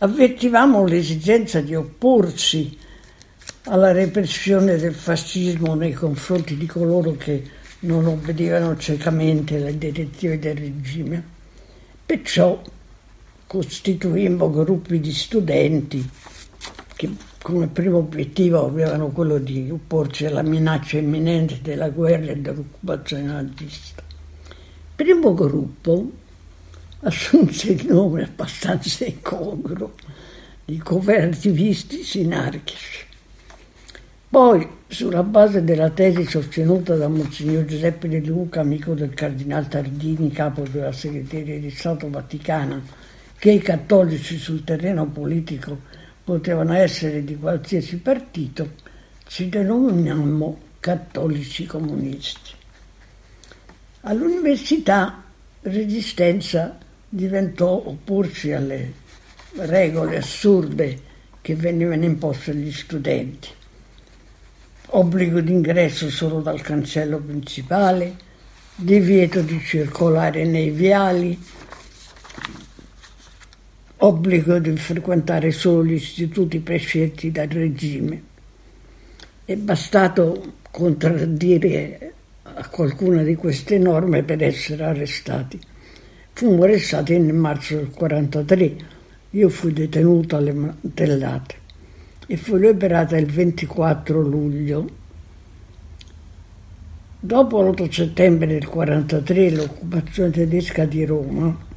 Avvertivamo 0.00 0.84
l'esigenza 0.84 1.62
di 1.62 1.74
opporsi 1.74 2.76
alla 3.64 3.90
repressione 3.90 4.76
del 4.76 4.94
fascismo 4.94 5.74
nei 5.74 5.94
confronti 5.94 6.58
di 6.58 6.66
coloro 6.66 7.16
che 7.16 7.60
non 7.82 8.06
obbedivano 8.06 8.76
ciecamente 8.76 9.56
alle 9.56 9.76
direttive 9.76 10.38
del 10.38 10.56
regime. 10.56 11.22
Perciò 12.04 12.62
costituimmo 13.46 14.50
gruppi 14.50 15.00
di 15.00 15.12
studenti 15.12 16.08
che 16.94 17.10
come 17.42 17.66
primo 17.66 17.98
obiettivo 17.98 18.64
avevano 18.64 19.08
quello 19.08 19.38
di 19.38 19.68
opporsi 19.70 20.26
alla 20.26 20.42
minaccia 20.42 20.98
imminente 20.98 21.58
della 21.60 21.88
guerra 21.88 22.32
e 22.32 22.36
dell'occupazione 22.36 23.24
nazista. 23.24 24.02
Il 24.06 24.94
primo 24.94 25.34
gruppo 25.34 26.10
assunse 27.00 27.72
il 27.72 27.86
nome 27.86 28.22
abbastanza 28.22 29.04
incongruo 29.04 29.94
di 30.64 30.78
cooperativisti 30.78 32.04
sinarchici 32.04 33.10
poi, 34.32 34.66
sulla 34.88 35.22
base 35.22 35.62
della 35.62 35.90
tesi 35.90 36.24
sostenuta 36.24 36.96
da 36.96 37.06
Monsignor 37.06 37.66
Giuseppe 37.66 38.08
De 38.08 38.20
Luca, 38.20 38.60
amico 38.60 38.94
del 38.94 39.12
Cardinal 39.12 39.68
Tardini, 39.68 40.30
capo 40.30 40.62
della 40.62 40.90
segreteria 40.90 41.58
di 41.58 41.68
Stato 41.68 42.08
Vaticano, 42.08 42.80
che 43.36 43.50
i 43.50 43.58
cattolici 43.58 44.38
sul 44.38 44.64
terreno 44.64 45.06
politico 45.06 45.80
potevano 46.24 46.72
essere 46.72 47.22
di 47.24 47.36
qualsiasi 47.36 47.98
partito, 47.98 48.70
ci 49.26 49.50
denominiamo 49.50 50.60
cattolici 50.80 51.66
comunisti. 51.66 52.52
All'università 54.00 55.24
Resistenza 55.60 56.78
diventò 57.06 57.70
opporsi 57.84 58.50
alle 58.50 58.92
regole 59.56 60.16
assurde 60.16 61.00
che 61.42 61.54
venivano 61.54 62.04
imposte 62.04 62.52
agli 62.52 62.72
studenti 62.72 63.60
obbligo 64.94 65.40
d'ingresso 65.40 66.10
solo 66.10 66.40
dal 66.40 66.60
cancello 66.60 67.18
principale, 67.18 68.14
divieto 68.74 69.40
di 69.40 69.58
circolare 69.60 70.44
nei 70.44 70.70
viali, 70.70 71.38
obbligo 73.98 74.58
di 74.58 74.76
frequentare 74.76 75.50
solo 75.50 75.84
gli 75.84 75.94
istituti 75.94 76.58
prescelti 76.60 77.30
dal 77.30 77.48
regime. 77.48 78.22
È 79.44 79.54
bastato 79.56 80.56
contraddire 80.70 82.12
a 82.42 82.68
qualcuna 82.68 83.22
di 83.22 83.34
queste 83.34 83.78
norme 83.78 84.22
per 84.22 84.42
essere 84.42 84.84
arrestati. 84.84 85.58
Fummo 86.34 86.64
arrestati 86.64 87.18
nel 87.18 87.34
marzo 87.34 87.76
del 87.76 87.88
1943. 87.94 88.90
Io 89.30 89.48
fui 89.48 89.72
detenuto 89.72 90.36
alle 90.36 90.52
mantellate 90.52 91.61
e 92.26 92.36
fu 92.36 92.56
liberata 92.56 93.16
il 93.16 93.26
24 93.26 94.20
luglio. 94.20 95.00
Dopo 97.18 97.62
l'8 97.62 97.90
settembre 97.90 98.46
del 98.46 98.68
1943 98.68 99.50
l'occupazione 99.50 100.30
tedesca 100.30 100.84
di 100.84 101.04
Roma, 101.04 101.70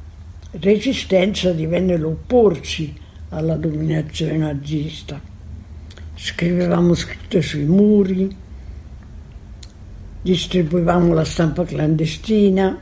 Resistenza 0.58 1.52
divenne 1.52 1.96
l'opporsi 1.96 2.94
alla 3.28 3.56
dominazione 3.56 4.38
nazista. 4.38 5.20
Scrivevamo 6.14 6.94
scritte 6.94 7.42
sui 7.42 7.64
muri, 7.64 8.34
distribuivamo 10.22 11.12
la 11.12 11.24
stampa 11.24 11.64
clandestina, 11.64 12.80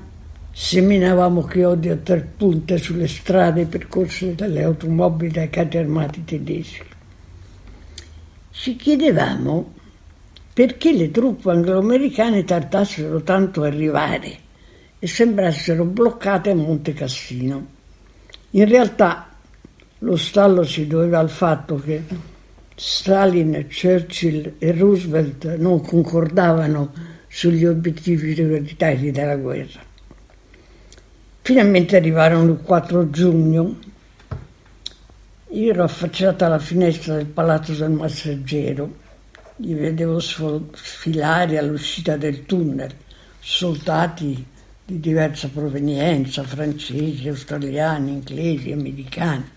seminavamo 0.53 1.43
chiodi 1.43 1.89
a 1.89 1.97
tre 1.97 2.21
punte 2.21 2.79
sulle 2.79 3.09
strade 3.09 3.67
percorse 3.67 4.35
dalle 4.35 4.63
automobili 4.63 5.33
dai 5.33 5.51
carri 5.51 5.79
armati 5.79 6.25
tedeschi 6.25 6.94
ci 8.57 8.77
chiedevamo 8.77 9.73
perché 10.53 10.93
le 10.93 11.11
truppe 11.11 11.51
anglo-americane 11.51 12.45
tardassero 12.45 13.23
tanto 13.23 13.63
a 13.63 13.67
arrivare 13.67 14.39
e 15.01 15.07
sembrassero 15.09 15.85
bloccate 15.85 16.51
a 16.51 16.55
Monte 16.55 16.93
Cassino. 16.93 17.67
In 18.51 18.69
realtà 18.69 19.29
lo 19.99 20.17
stallo 20.17 20.63
si 20.63 20.87
doveva 20.87 21.19
al 21.19 21.31
fatto 21.31 21.75
che 21.77 22.05
Stalin, 22.77 23.67
Churchill 23.69 24.55
e 24.59 24.73
Roosevelt 24.73 25.57
non 25.57 25.81
concordavano 25.81 26.93
sugli 27.27 27.67
obiettivi 27.67 28.35
prioritari 28.35 29.11
della 29.11 29.37
guerra. 29.37 29.81
Finalmente 31.43 31.97
arrivarono 31.97 32.53
il 32.53 32.61
4 32.63 33.11
giugno 33.11 33.79
io 35.55 35.71
ero 35.71 35.85
affacciata 35.85 36.47
alla 36.47 36.59
finestra 36.59 37.15
del 37.15 37.27
palazzo 37.27 37.75
del 37.75 37.91
Massaggero, 37.91 39.03
li 39.59 39.73
vedevo 39.73 40.19
sfilare 40.19 41.59
all'uscita 41.59 42.17
del 42.17 42.45
tunnel, 42.45 42.93
soldati 43.39 44.45
di 44.85 44.99
diversa 44.99 45.49
provenienza, 45.49 46.43
francesi, 46.43 47.29
australiani, 47.29 48.11
inglesi, 48.11 48.73
americani. 48.73 49.49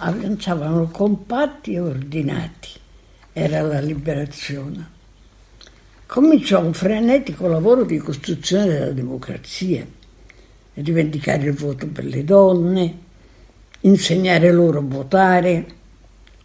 Avanzavano 0.00 0.88
compatti 0.88 1.72
e 1.72 1.80
ordinati. 1.80 2.68
Era 3.32 3.62
la 3.62 3.80
liberazione. 3.80 4.90
Cominciò 6.04 6.60
un 6.62 6.74
frenetico 6.74 7.46
lavoro 7.46 7.84
di 7.84 7.96
costruzione 7.96 8.66
della 8.66 8.92
democrazia, 8.92 9.86
rivendicare 10.74 11.44
il 11.44 11.54
voto 11.54 11.86
per 11.86 12.04
le 12.04 12.22
donne, 12.22 13.03
insegnare 13.84 14.50
loro 14.50 14.78
a 14.78 14.84
votare, 14.84 15.66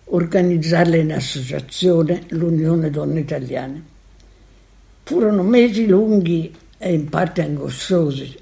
organizzarle 0.06 0.98
in 0.98 1.14
associazione 1.14 2.24
l'Unione 2.30 2.90
Donne 2.90 3.22
Italiane. 3.22 3.84
Furono 5.04 5.44
mesi 5.44 5.88
lunghi 5.88 6.54
e 6.78 6.94
in 6.94 7.08
parte 7.10 7.44
angosciosi. 7.44 8.38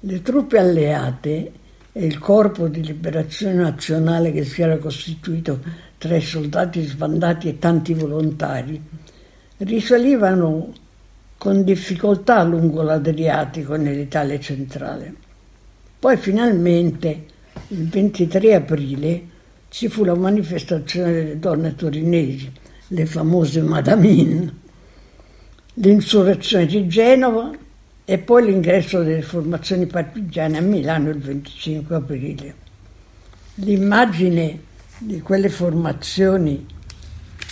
Le 0.00 0.22
truppe 0.22 0.58
alleate 0.58 1.52
e 1.92 2.04
il 2.04 2.18
corpo 2.18 2.68
di 2.68 2.82
liberazione 2.82 3.54
nazionale 3.54 4.32
che 4.32 4.44
si 4.44 4.62
era 4.62 4.78
costituito 4.78 5.60
tra 5.98 6.16
i 6.16 6.22
soldati 6.22 6.82
sbandati 6.82 7.48
e 7.48 7.58
tanti 7.58 7.94
volontari 7.94 8.80
risalivano 9.58 10.72
con 11.36 11.64
difficoltà 11.64 12.42
lungo 12.42 12.82
l'Adriatico 12.82 13.76
nell'Italia 13.76 14.38
centrale. 14.38 15.14
Poi 15.98 16.16
finalmente 16.16 17.29
il 17.68 17.88
23 17.88 18.54
aprile 18.54 19.22
ci 19.68 19.88
fu 19.88 20.04
la 20.04 20.14
manifestazione 20.14 21.12
delle 21.12 21.38
donne 21.38 21.74
torinesi, 21.74 22.50
le 22.88 23.06
famose 23.06 23.62
Madamin, 23.62 24.52
l'insurrezione 25.74 26.66
di 26.66 26.86
Genova 26.88 27.52
e 28.04 28.18
poi 28.18 28.46
l'ingresso 28.46 29.02
delle 29.02 29.22
formazioni 29.22 29.86
partigiane 29.86 30.58
a 30.58 30.62
Milano 30.62 31.10
il 31.10 31.18
25 31.18 31.94
aprile. 31.94 32.54
L'immagine 33.54 34.60
di 34.98 35.20
quelle 35.20 35.48
formazioni 35.48 36.66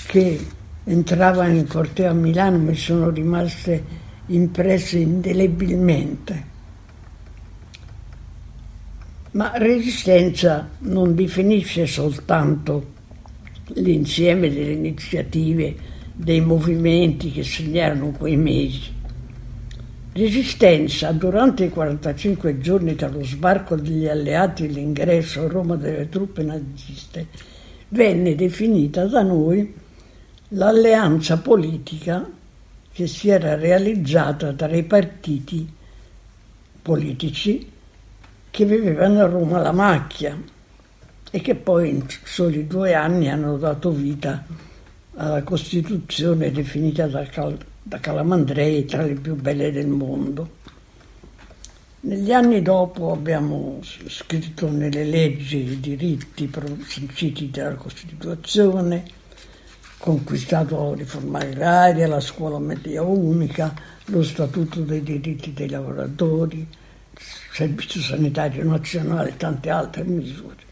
che 0.07 0.47
entravano 0.85 1.55
in 1.55 1.69
corteo 1.69 2.11
a 2.11 2.14
Milano 2.14 2.59
mi 2.59 2.75
sono 2.75 3.11
rimaste 3.11 4.07
impresse 4.26 4.99
indelebilmente. 4.99 6.57
Ma 9.33 9.53
resistenza 9.57 10.69
non 10.81 11.15
definisce 11.15 11.87
soltanto 11.87 12.97
l'insieme 13.75 14.51
delle 14.51 14.73
iniziative, 14.73 15.75
dei 16.15 16.41
movimenti 16.41 17.31
che 17.31 17.45
segnarono 17.45 18.11
quei 18.11 18.37
mesi. 18.37 18.97
Resistenza 20.13 21.13
durante 21.13 21.65
i 21.65 21.69
45 21.69 22.59
giorni 22.59 22.95
dallo 22.95 23.23
sbarco 23.23 23.77
degli 23.77 24.09
alleati 24.09 24.65
e 24.65 24.69
l'ingresso 24.69 25.43
a 25.43 25.49
Roma 25.49 25.77
delle 25.77 26.09
truppe 26.09 26.43
naziste 26.43 27.27
venne 27.91 28.35
definita 28.35 29.07
da 29.07 29.23
noi 29.23 29.73
l'alleanza 30.49 31.39
politica 31.39 32.29
che 32.91 33.07
si 33.07 33.29
era 33.29 33.55
realizzata 33.55 34.53
tra 34.55 34.75
i 34.75 34.83
partiti 34.83 35.69
politici 36.83 37.77
che 38.50 38.64
vivevano 38.64 39.21
a 39.21 39.26
Roma 39.26 39.61
la 39.61 39.73
macchia 39.73 40.37
e 41.31 41.40
che 41.40 41.55
poi 41.55 41.90
in 41.90 42.07
soli 42.25 42.67
due 42.67 42.95
anni 42.95 43.28
hanno 43.28 43.57
dato 43.57 43.90
vita 43.90 44.45
alla 45.14 45.43
Costituzione 45.43 46.50
definita 46.50 47.07
da, 47.07 47.25
Cal- 47.25 47.59
da 47.83 47.99
Calamandrei 47.99 48.85
tra 48.85 49.02
le 49.02 49.14
più 49.14 49.35
belle 49.35 49.73
del 49.73 49.88
mondo. 49.88 50.57
Negli 52.00 52.33
anni 52.33 52.62
dopo 52.62 53.11
abbiamo 53.11 53.81
scritto 53.83 54.71
nelle 54.71 55.05
leggi 55.05 55.73
i 55.73 55.81
diritti 55.81 56.49
sanciti 56.87 57.50
dalla 57.50 57.75
Costituzione, 57.75 59.05
conquistato 59.99 60.90
la 60.90 60.94
riforma 60.94 61.40
agraria, 61.40 62.07
la 62.07 62.20
scuola 62.20 62.61
media 62.61 63.03
unica, 63.03 63.75
lo 64.07 64.23
statuto 64.23 64.81
dei 64.83 65.03
diritti 65.03 65.53
dei 65.53 65.68
lavoratori, 65.68 66.66
servizio 67.59 68.01
sanitario 68.01 68.62
nazionale 68.62 69.31
e 69.31 69.37
tante 69.37 69.68
altre 69.68 70.05
misure. 70.05 70.66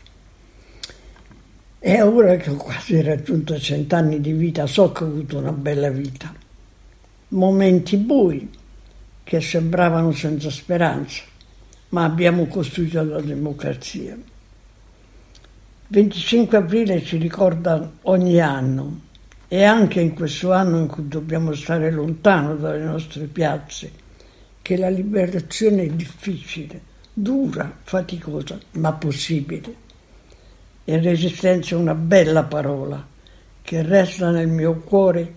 E 1.81 2.01
ora 2.01 2.37
che 2.37 2.51
ho 2.51 2.55
quasi 2.55 3.03
raggiunto 3.03 3.59
cent'anni 3.59 4.20
di 4.20 4.31
vita 4.31 4.68
so 4.68 4.92
che 4.92 5.03
ho 5.03 5.09
avuto 5.09 5.38
una 5.38 5.51
bella 5.51 5.90
vita. 5.90 6.33
Momenti 7.29 7.96
bui 7.96 8.49
che 9.25 9.40
sembravano 9.40 10.12
senza 10.12 10.49
speranza, 10.49 11.25
ma 11.88 12.05
abbiamo 12.05 12.46
costruito 12.46 13.03
la 13.03 13.20
democrazia. 13.20 14.16
25 15.88 16.57
aprile 16.57 17.03
ci 17.03 17.16
ricorda 17.16 17.94
ogni 18.03 18.40
anno 18.40 19.01
e 19.49 19.64
anche 19.64 20.01
in 20.01 20.14
questo 20.14 20.53
anno 20.53 20.79
in 20.79 20.87
cui 20.87 21.09
dobbiamo 21.09 21.53
stare 21.53 21.90
lontano 21.90 22.55
dalle 22.55 22.85
nostre 22.85 23.25
piazze, 23.25 23.90
che 24.66 24.76
la 24.76 24.88
liberazione 24.88 25.85
è 25.85 25.88
difficile, 25.90 26.81
dura, 27.12 27.72
faticosa, 27.85 28.59
ma 28.72 28.92
possibile. 28.94 29.74
E 30.85 31.00
resistenza 31.00 31.76
è 31.76 31.79
una 31.79 31.94
bella 31.94 32.42
parola 32.42 33.07
che 33.62 33.83
resta 33.83 34.31
nel 34.31 34.48
mio 34.48 34.81
cuore 34.81 35.35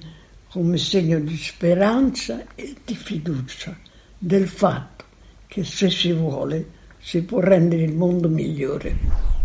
come 0.49 0.79
segno 0.79 1.19
di 1.19 1.37
speranza 1.37 2.43
e 2.55 2.73
di 2.83 2.95
fiducia 2.95 3.77
del 4.17 4.47
fatto 4.47 5.05
che 5.45 5.63
se 5.63 5.91
si 5.91 6.11
vuole 6.11 6.67
si 6.97 7.21
può 7.21 7.39
rendere 7.39 7.83
il 7.83 7.93
mondo 7.93 8.29
migliore. 8.29 9.38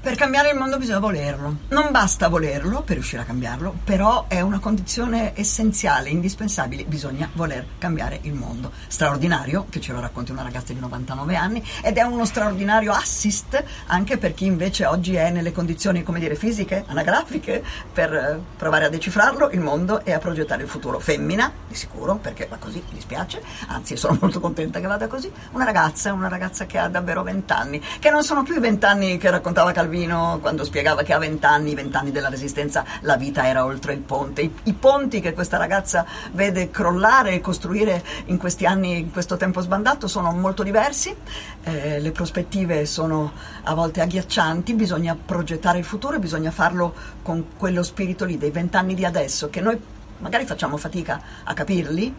Per 0.00 0.14
cambiare 0.14 0.50
il 0.50 0.56
mondo 0.56 0.78
bisogna 0.78 1.00
volerlo. 1.00 1.56
Non 1.70 1.90
basta 1.90 2.28
volerlo 2.28 2.82
per 2.82 2.94
riuscire 2.94 3.22
a 3.22 3.24
cambiarlo, 3.24 3.78
però 3.82 4.26
è 4.28 4.40
una 4.40 4.60
condizione 4.60 5.32
essenziale, 5.34 6.08
indispensabile. 6.08 6.84
Bisogna 6.84 7.28
voler 7.32 7.66
cambiare 7.78 8.20
il 8.22 8.32
mondo. 8.32 8.70
Straordinario, 8.86 9.66
che 9.68 9.80
ce 9.80 9.92
lo 9.92 9.98
racconti 9.98 10.30
una 10.30 10.42
ragazza 10.42 10.72
di 10.72 10.78
99 10.78 11.34
anni, 11.34 11.64
ed 11.82 11.96
è 11.96 12.02
uno 12.02 12.24
straordinario 12.24 12.92
assist 12.92 13.62
anche 13.86 14.18
per 14.18 14.34
chi 14.34 14.46
invece 14.46 14.86
oggi 14.86 15.16
è 15.16 15.30
nelle 15.30 15.50
condizioni, 15.50 16.04
come 16.04 16.20
dire, 16.20 16.36
fisiche, 16.36 16.84
anagrafiche, 16.86 17.62
per 17.92 18.14
eh, 18.14 18.40
provare 18.56 18.84
a 18.84 18.88
decifrarlo, 18.88 19.50
il 19.50 19.60
mondo 19.60 20.04
e 20.04 20.12
a 20.12 20.18
progettare 20.18 20.62
il 20.62 20.68
futuro. 20.68 21.00
Femmina, 21.00 21.52
di 21.66 21.74
sicuro, 21.74 22.14
perché 22.14 22.46
va 22.48 22.56
così, 22.56 22.80
mi 22.92 23.00
spiace, 23.00 23.42
anzi 23.66 23.96
sono 23.96 24.16
molto 24.20 24.38
contenta 24.38 24.78
che 24.78 24.86
vada 24.86 25.08
così. 25.08 25.30
Una 25.50 25.64
ragazza, 25.64 26.12
una 26.12 26.28
ragazza 26.28 26.66
che 26.66 26.78
ha 26.78 26.88
davvero 26.88 27.24
20 27.24 27.52
anni, 27.52 27.82
che 27.98 28.10
non 28.10 28.22
sono 28.22 28.44
più 28.44 28.54
i 28.54 28.60
20 28.60 28.86
anni 28.86 29.18
che 29.18 29.28
raccontava 29.28 29.72
Calvino 29.72 29.87
Calvino 29.88 30.38
quando 30.42 30.64
spiegava 30.64 31.02
che 31.02 31.14
a 31.14 31.18
vent'anni, 31.18 31.74
vent'anni 31.74 32.10
della 32.10 32.28
resistenza, 32.28 32.84
la 33.00 33.16
vita 33.16 33.46
era 33.46 33.64
oltre 33.64 33.94
il 33.94 34.00
ponte. 34.00 34.42
I, 34.42 34.52
I, 34.64 34.74
ponti 34.74 35.20
che 35.20 35.32
questa 35.32 35.56
ragazza 35.56 36.04
vede 36.32 36.70
crollare 36.70 37.32
e 37.32 37.40
costruire 37.40 38.04
in 38.26 38.36
questi 38.36 38.66
anni, 38.66 38.98
in 38.98 39.10
questo 39.10 39.38
tempo 39.38 39.62
sbandato, 39.62 40.06
sono 40.06 40.30
molto 40.32 40.62
diversi, 40.62 41.14
eh, 41.62 42.00
le 42.00 42.12
prospettive 42.12 42.84
sono 42.84 43.32
a 43.62 43.72
volte 43.72 44.02
agghiaccianti, 44.02 44.74
bisogna 44.74 45.16
progettare 45.16 45.78
il 45.78 45.84
futuro 45.84 46.16
e 46.16 46.18
bisogna 46.18 46.50
farlo 46.50 46.94
con 47.22 47.46
quello 47.56 47.82
spirito 47.82 48.26
lì 48.26 48.36
dei 48.36 48.50
vent'anni 48.50 48.94
di 48.94 49.06
adesso, 49.06 49.48
che 49.48 49.62
noi 49.62 49.80
magari 50.18 50.44
facciamo 50.44 50.76
fatica 50.76 51.18
a 51.44 51.54
capirli, 51.54 52.14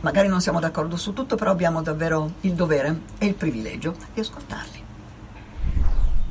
magari 0.00 0.28
non 0.28 0.42
siamo 0.42 0.60
d'accordo 0.60 0.98
su 0.98 1.14
tutto, 1.14 1.36
però 1.36 1.50
abbiamo 1.50 1.80
davvero 1.80 2.32
il 2.42 2.52
dovere 2.52 3.00
e 3.16 3.24
il 3.24 3.34
privilegio 3.34 3.94
di 4.12 4.20
ascoltarli. 4.20 4.83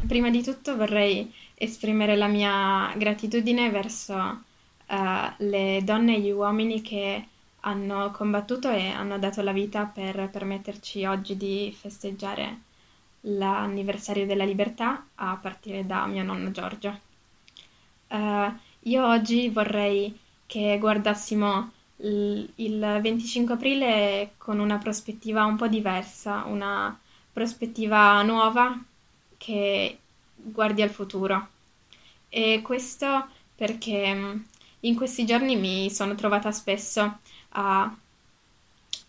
Prima 0.07 0.29
di 0.29 0.43
tutto 0.43 0.75
vorrei 0.75 1.33
esprimere 1.55 2.17
la 2.17 2.27
mia 2.27 2.93
gratitudine 2.97 3.69
verso 3.69 4.13
uh, 4.15 4.95
le 5.37 5.79
donne 5.83 6.15
e 6.15 6.19
gli 6.19 6.29
uomini 6.29 6.81
che 6.81 7.27
hanno 7.61 8.11
combattuto 8.11 8.69
e 8.69 8.89
hanno 8.89 9.17
dato 9.17 9.41
la 9.41 9.53
vita 9.53 9.85
per 9.85 10.29
permetterci 10.29 11.05
oggi 11.05 11.37
di 11.37 11.73
festeggiare 11.79 12.59
l'anniversario 13.21 14.25
della 14.25 14.43
libertà 14.43 15.05
a 15.15 15.37
partire 15.41 15.85
da 15.85 16.05
mio 16.05 16.23
nonno 16.23 16.51
Giorgio. 16.51 16.99
Uh, 18.09 18.51
io 18.81 19.07
oggi 19.07 19.47
vorrei 19.47 20.19
che 20.45 20.77
guardassimo 20.79 21.71
il, 21.97 22.51
il 22.55 22.99
25 23.01 23.53
aprile 23.53 24.33
con 24.37 24.59
una 24.59 24.77
prospettiva 24.79 25.45
un 25.45 25.55
po' 25.55 25.67
diversa, 25.67 26.43
una 26.45 26.99
prospettiva 27.31 28.21
nuova 28.23 28.77
che 29.43 29.97
guardi 30.35 30.81
al 30.81 30.89
futuro. 30.89 31.49
E 32.29 32.61
questo 32.63 33.27
perché 33.53 34.13
mm, 34.13 34.39
in 34.81 34.95
questi 34.95 35.25
giorni 35.25 35.57
mi 35.57 35.91
sono 35.91 36.15
trovata 36.15 36.51
spesso 36.53 37.19
a, 37.49 37.95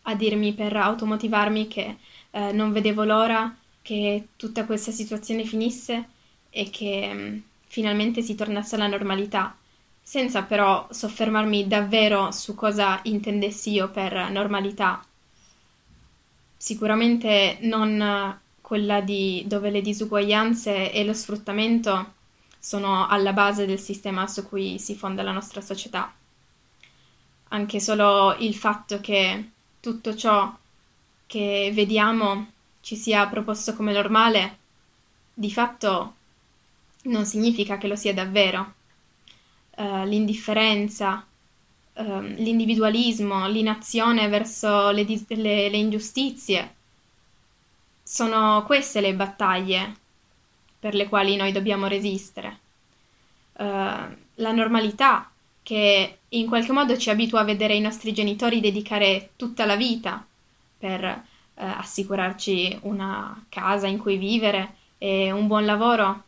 a 0.02 0.14
dirmi 0.16 0.52
per 0.52 0.76
automotivarmi 0.76 1.68
che 1.68 1.96
eh, 2.32 2.50
non 2.52 2.72
vedevo 2.72 3.04
l'ora 3.04 3.56
che 3.80 4.28
tutta 4.36 4.64
questa 4.64 4.90
situazione 4.90 5.44
finisse 5.44 6.08
e 6.50 6.68
che 6.68 7.12
mh, 7.12 7.18
mm, 7.18 7.38
finalmente 7.66 8.20
si 8.20 8.34
tornasse 8.34 8.74
alla 8.74 8.88
normalità, 8.88 9.56
senza 10.02 10.42
però 10.42 10.88
soffermarmi 10.90 11.68
davvero 11.68 12.32
su 12.32 12.56
cosa 12.56 12.98
intendessi 13.04 13.70
io 13.70 13.88
per 13.88 14.30
normalità. 14.30 15.04
Sicuramente 16.56 17.58
non 17.60 18.42
quella 18.64 19.02
di 19.02 19.44
dove 19.46 19.68
le 19.68 19.82
disuguaglianze 19.82 20.90
e 20.90 21.04
lo 21.04 21.12
sfruttamento 21.12 22.14
sono 22.58 23.06
alla 23.06 23.34
base 23.34 23.66
del 23.66 23.78
sistema 23.78 24.26
su 24.26 24.48
cui 24.48 24.78
si 24.78 24.94
fonda 24.94 25.22
la 25.22 25.32
nostra 25.32 25.60
società. 25.60 26.10
Anche 27.48 27.78
solo 27.78 28.34
il 28.38 28.54
fatto 28.54 29.02
che 29.02 29.50
tutto 29.80 30.16
ciò 30.16 30.50
che 31.26 31.72
vediamo 31.74 32.52
ci 32.80 32.96
sia 32.96 33.26
proposto 33.26 33.74
come 33.74 33.92
normale, 33.92 34.58
di 35.34 35.50
fatto 35.50 36.14
non 37.02 37.26
significa 37.26 37.76
che 37.76 37.86
lo 37.86 37.96
sia 37.96 38.14
davvero. 38.14 38.72
Uh, 39.76 40.04
l'indifferenza, 40.04 41.22
uh, 41.92 42.20
l'individualismo, 42.20 43.46
l'inazione 43.46 44.26
verso 44.28 44.88
le, 44.88 45.04
le, 45.04 45.68
le 45.68 45.76
ingiustizie, 45.76 46.74
sono 48.04 48.62
queste 48.64 49.00
le 49.00 49.14
battaglie 49.14 49.94
per 50.78 50.94
le 50.94 51.08
quali 51.08 51.34
noi 51.34 51.50
dobbiamo 51.50 51.88
resistere. 51.88 52.58
Uh, 53.54 54.14
la 54.34 54.52
normalità 54.52 55.30
che 55.62 56.18
in 56.28 56.46
qualche 56.46 56.72
modo 56.72 56.96
ci 56.98 57.08
abitua 57.08 57.40
a 57.40 57.44
vedere 57.44 57.74
i 57.74 57.80
nostri 57.80 58.12
genitori 58.12 58.60
dedicare 58.60 59.30
tutta 59.36 59.64
la 59.64 59.76
vita 59.76 60.24
per 60.76 61.02
eh, 61.02 61.22
assicurarci 61.54 62.80
una 62.82 63.46
casa 63.48 63.86
in 63.86 63.98
cui 63.98 64.18
vivere 64.18 64.74
e 64.98 65.30
un 65.30 65.46
buon 65.46 65.64
lavoro, 65.64 66.24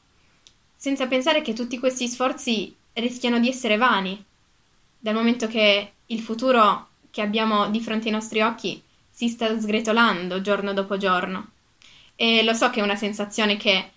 senza 0.74 1.06
pensare 1.06 1.42
che 1.42 1.52
tutti 1.52 1.78
questi 1.78 2.08
sforzi 2.08 2.74
rischiano 2.94 3.38
di 3.38 3.48
essere 3.48 3.76
vani, 3.76 4.24
dal 4.98 5.14
momento 5.14 5.48
che 5.48 5.92
il 6.06 6.20
futuro 6.20 6.88
che 7.10 7.20
abbiamo 7.20 7.68
di 7.68 7.80
fronte 7.80 8.06
ai 8.06 8.12
nostri 8.12 8.40
occhi 8.40 8.82
si 9.10 9.28
sta 9.28 9.58
sgretolando 9.58 10.40
giorno 10.40 10.72
dopo 10.72 10.96
giorno. 10.96 11.50
E 12.16 12.42
lo 12.42 12.54
so 12.54 12.70
che 12.70 12.80
è 12.80 12.82
una 12.82 12.96
sensazione 12.96 13.56
che 13.56 13.90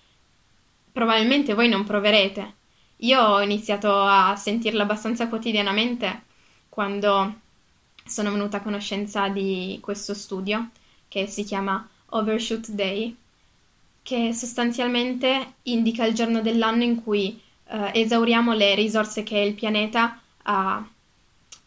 probabilmente 0.92 1.54
voi 1.54 1.70
non 1.70 1.86
proverete. 1.86 2.54
Io 2.98 3.22
ho 3.22 3.42
iniziato 3.42 4.02
a 4.02 4.36
sentirla 4.36 4.84
abbastanza 4.84 5.30
quotidianamente 5.30 6.24
quando 6.68 7.34
sono 8.06 8.32
venuta 8.32 8.58
a 8.58 8.62
conoscenza 8.62 9.30
di 9.30 9.80
questo 9.82 10.14
studio 10.14 10.70
che 11.08 11.28
si 11.28 11.44
chiama 11.44 11.88
Overshoot 12.08 12.70
Day, 12.70 13.16
che 14.02 14.34
sostanzialmente 14.34 15.54
indica 15.64 16.06
il 16.06 16.14
giorno 16.14 16.42
dell'anno 16.42 16.84
in 16.84 17.02
cui 17.04 17.40
eh, 17.68 17.92
esauriamo 17.94 18.54
le 18.54 18.76
risorse 18.76 19.24
che 19.24 19.38
il 19.38 19.54
pianeta 19.54 20.20
ha 20.44 20.86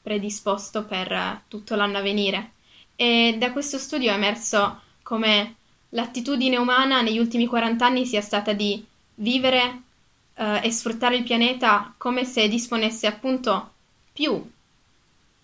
predisposto 0.02 0.84
per 0.84 1.12
eh, 1.12 1.42
tutto 1.48 1.76
l'anno 1.76 1.98
a 1.98 2.02
venire. 2.02 2.52
E 2.96 3.36
da 3.38 3.52
questo 3.52 3.78
studio 3.78 4.10
è 4.10 4.14
emerso 4.14 4.80
come 5.02 5.56
l'attitudine 5.94 6.56
umana 6.56 7.02
negli 7.02 7.18
ultimi 7.18 7.46
40 7.46 7.84
anni 7.84 8.06
sia 8.06 8.20
stata 8.20 8.52
di 8.52 8.84
vivere 9.16 9.82
eh, 10.34 10.60
e 10.62 10.70
sfruttare 10.70 11.16
il 11.16 11.22
pianeta 11.22 11.94
come 11.96 12.24
se 12.24 12.48
disponesse 12.48 13.06
appunto 13.06 13.70
più 14.12 14.42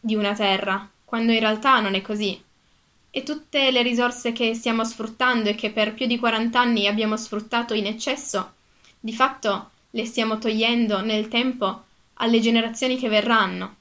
di 0.00 0.14
una 0.14 0.34
Terra, 0.34 0.88
quando 1.04 1.32
in 1.32 1.40
realtà 1.40 1.80
non 1.80 1.94
è 1.94 2.02
così. 2.02 2.40
E 3.10 3.22
tutte 3.22 3.70
le 3.70 3.82
risorse 3.82 4.32
che 4.32 4.54
stiamo 4.54 4.84
sfruttando 4.84 5.48
e 5.48 5.54
che 5.54 5.70
per 5.70 5.94
più 5.94 6.06
di 6.06 6.18
40 6.18 6.60
anni 6.60 6.86
abbiamo 6.86 7.16
sfruttato 7.16 7.74
in 7.74 7.86
eccesso, 7.86 8.52
di 9.00 9.12
fatto 9.12 9.70
le 9.90 10.04
stiamo 10.04 10.38
togliendo 10.38 11.00
nel 11.00 11.28
tempo 11.28 11.84
alle 12.14 12.40
generazioni 12.40 12.98
che 12.98 13.08
verranno, 13.08 13.76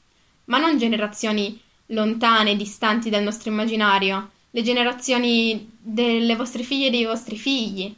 ma 0.45 0.57
non 0.57 0.77
generazioni 0.77 1.59
lontane, 1.87 2.55
distanti 2.55 3.09
dal 3.09 3.23
nostro 3.23 3.49
immaginario, 3.49 4.31
le 4.51 4.61
generazioni 4.61 5.76
delle 5.89 6.35
vostre 6.35 6.63
figlie 6.63 6.87
e 6.87 6.89
dei 6.89 7.05
vostri 7.05 7.37
figli, 7.37 7.95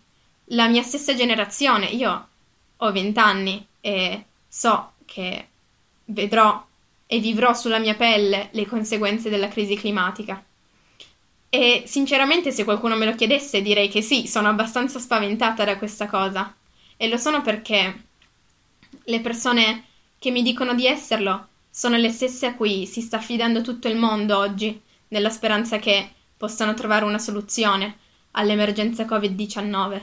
la 0.51 0.67
mia 0.67 0.83
stessa 0.83 1.15
generazione. 1.15 1.87
Io 1.87 2.27
ho 2.77 2.91
vent'anni 2.91 3.65
e 3.81 4.25
so 4.47 4.91
che 5.05 5.47
vedrò 6.05 6.63
e 7.07 7.19
vivrò 7.19 7.53
sulla 7.55 7.79
mia 7.79 7.95
pelle 7.95 8.49
le 8.51 8.67
conseguenze 8.67 9.31
della 9.31 9.47
crisi 9.47 9.75
climatica. 9.75 10.43
E 11.49 11.83
sinceramente, 11.87 12.51
se 12.51 12.63
qualcuno 12.63 12.95
me 12.95 13.05
lo 13.05 13.15
chiedesse, 13.15 13.63
direi 13.63 13.89
che 13.89 14.03
sì, 14.03 14.27
sono 14.27 14.49
abbastanza 14.49 14.99
spaventata 14.99 15.65
da 15.65 15.79
questa 15.79 16.05
cosa. 16.05 16.55
E 16.95 17.07
lo 17.07 17.17
sono 17.17 17.41
perché 17.41 18.03
le 19.05 19.19
persone 19.21 19.85
che 20.19 20.29
mi 20.29 20.43
dicono 20.43 20.75
di 20.75 20.85
esserlo 20.85 21.47
sono 21.71 21.97
le 21.97 22.09
stesse 22.09 22.45
a 22.45 22.53
cui 22.53 22.85
si 22.85 23.01
sta 23.01 23.17
affidando 23.17 23.61
tutto 23.61 23.87
il 23.87 23.97
mondo 23.97 24.37
oggi, 24.37 24.79
nella 25.07 25.31
speranza 25.31 25.79
che 25.79 26.11
possano 26.39 26.73
trovare 26.73 27.03
una 27.03 27.19
soluzione 27.19 27.97
all'emergenza 28.31 29.03
Covid-19. 29.03 30.01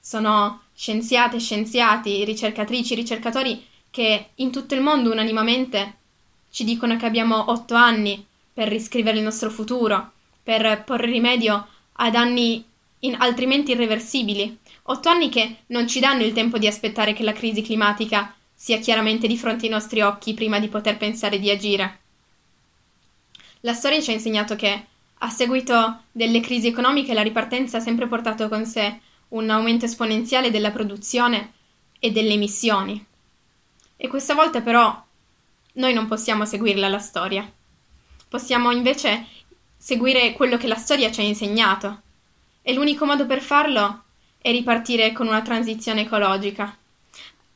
Sono 0.00 0.62
scienziate, 0.74 1.38
scienziati, 1.38 2.24
ricercatrici, 2.24 2.94
ricercatori 2.94 3.62
che 3.90 4.30
in 4.36 4.50
tutto 4.50 4.74
il 4.74 4.80
mondo 4.80 5.12
unanimamente 5.12 5.96
ci 6.50 6.64
dicono 6.64 6.96
che 6.96 7.04
abbiamo 7.04 7.50
otto 7.50 7.74
anni 7.74 8.24
per 8.54 8.68
riscrivere 8.68 9.18
il 9.18 9.22
nostro 9.22 9.50
futuro, 9.50 10.12
per 10.42 10.82
porre 10.84 11.10
rimedio 11.10 11.68
a 11.92 12.08
danni 12.08 12.64
in, 13.00 13.16
altrimenti 13.18 13.72
irreversibili. 13.72 14.58
Otto 14.84 15.10
anni 15.10 15.28
che 15.28 15.58
non 15.66 15.86
ci 15.86 16.00
danno 16.00 16.24
il 16.24 16.32
tempo 16.32 16.56
di 16.56 16.68
aspettare 16.68 17.12
che 17.12 17.22
la 17.22 17.34
crisi 17.34 17.60
climatica 17.60 18.34
sia 18.54 18.78
chiaramente 18.78 19.26
di 19.26 19.36
fronte 19.36 19.66
ai 19.66 19.72
nostri 19.72 20.00
occhi 20.00 20.32
prima 20.32 20.58
di 20.58 20.68
poter 20.68 20.96
pensare 20.96 21.38
di 21.38 21.50
agire. 21.50 21.98
La 23.60 23.74
storia 23.74 24.00
ci 24.00 24.10
ha 24.10 24.14
insegnato 24.14 24.56
che, 24.56 24.86
a 25.22 25.28
seguito 25.28 26.04
delle 26.12 26.40
crisi 26.40 26.66
economiche, 26.66 27.12
la 27.12 27.22
ripartenza 27.22 27.76
ha 27.76 27.80
sempre 27.80 28.06
portato 28.06 28.48
con 28.48 28.64
sé 28.64 29.00
un 29.28 29.50
aumento 29.50 29.84
esponenziale 29.84 30.50
della 30.50 30.70
produzione 30.70 31.52
e 31.98 32.10
delle 32.10 32.32
emissioni. 32.32 33.04
E 33.96 34.08
questa 34.08 34.34
volta 34.34 34.62
però 34.62 35.04
noi 35.74 35.92
non 35.92 36.06
possiamo 36.06 36.46
seguirla 36.46 36.88
la 36.88 36.98
storia. 36.98 37.50
Possiamo 38.28 38.70
invece 38.70 39.26
seguire 39.76 40.32
quello 40.32 40.56
che 40.56 40.66
la 40.66 40.76
storia 40.76 41.12
ci 41.12 41.20
ha 41.20 41.24
insegnato. 41.24 42.00
E 42.62 42.72
l'unico 42.72 43.04
modo 43.04 43.26
per 43.26 43.42
farlo 43.42 44.04
è 44.38 44.50
ripartire 44.50 45.12
con 45.12 45.26
una 45.26 45.42
transizione 45.42 46.02
ecologica. 46.02 46.74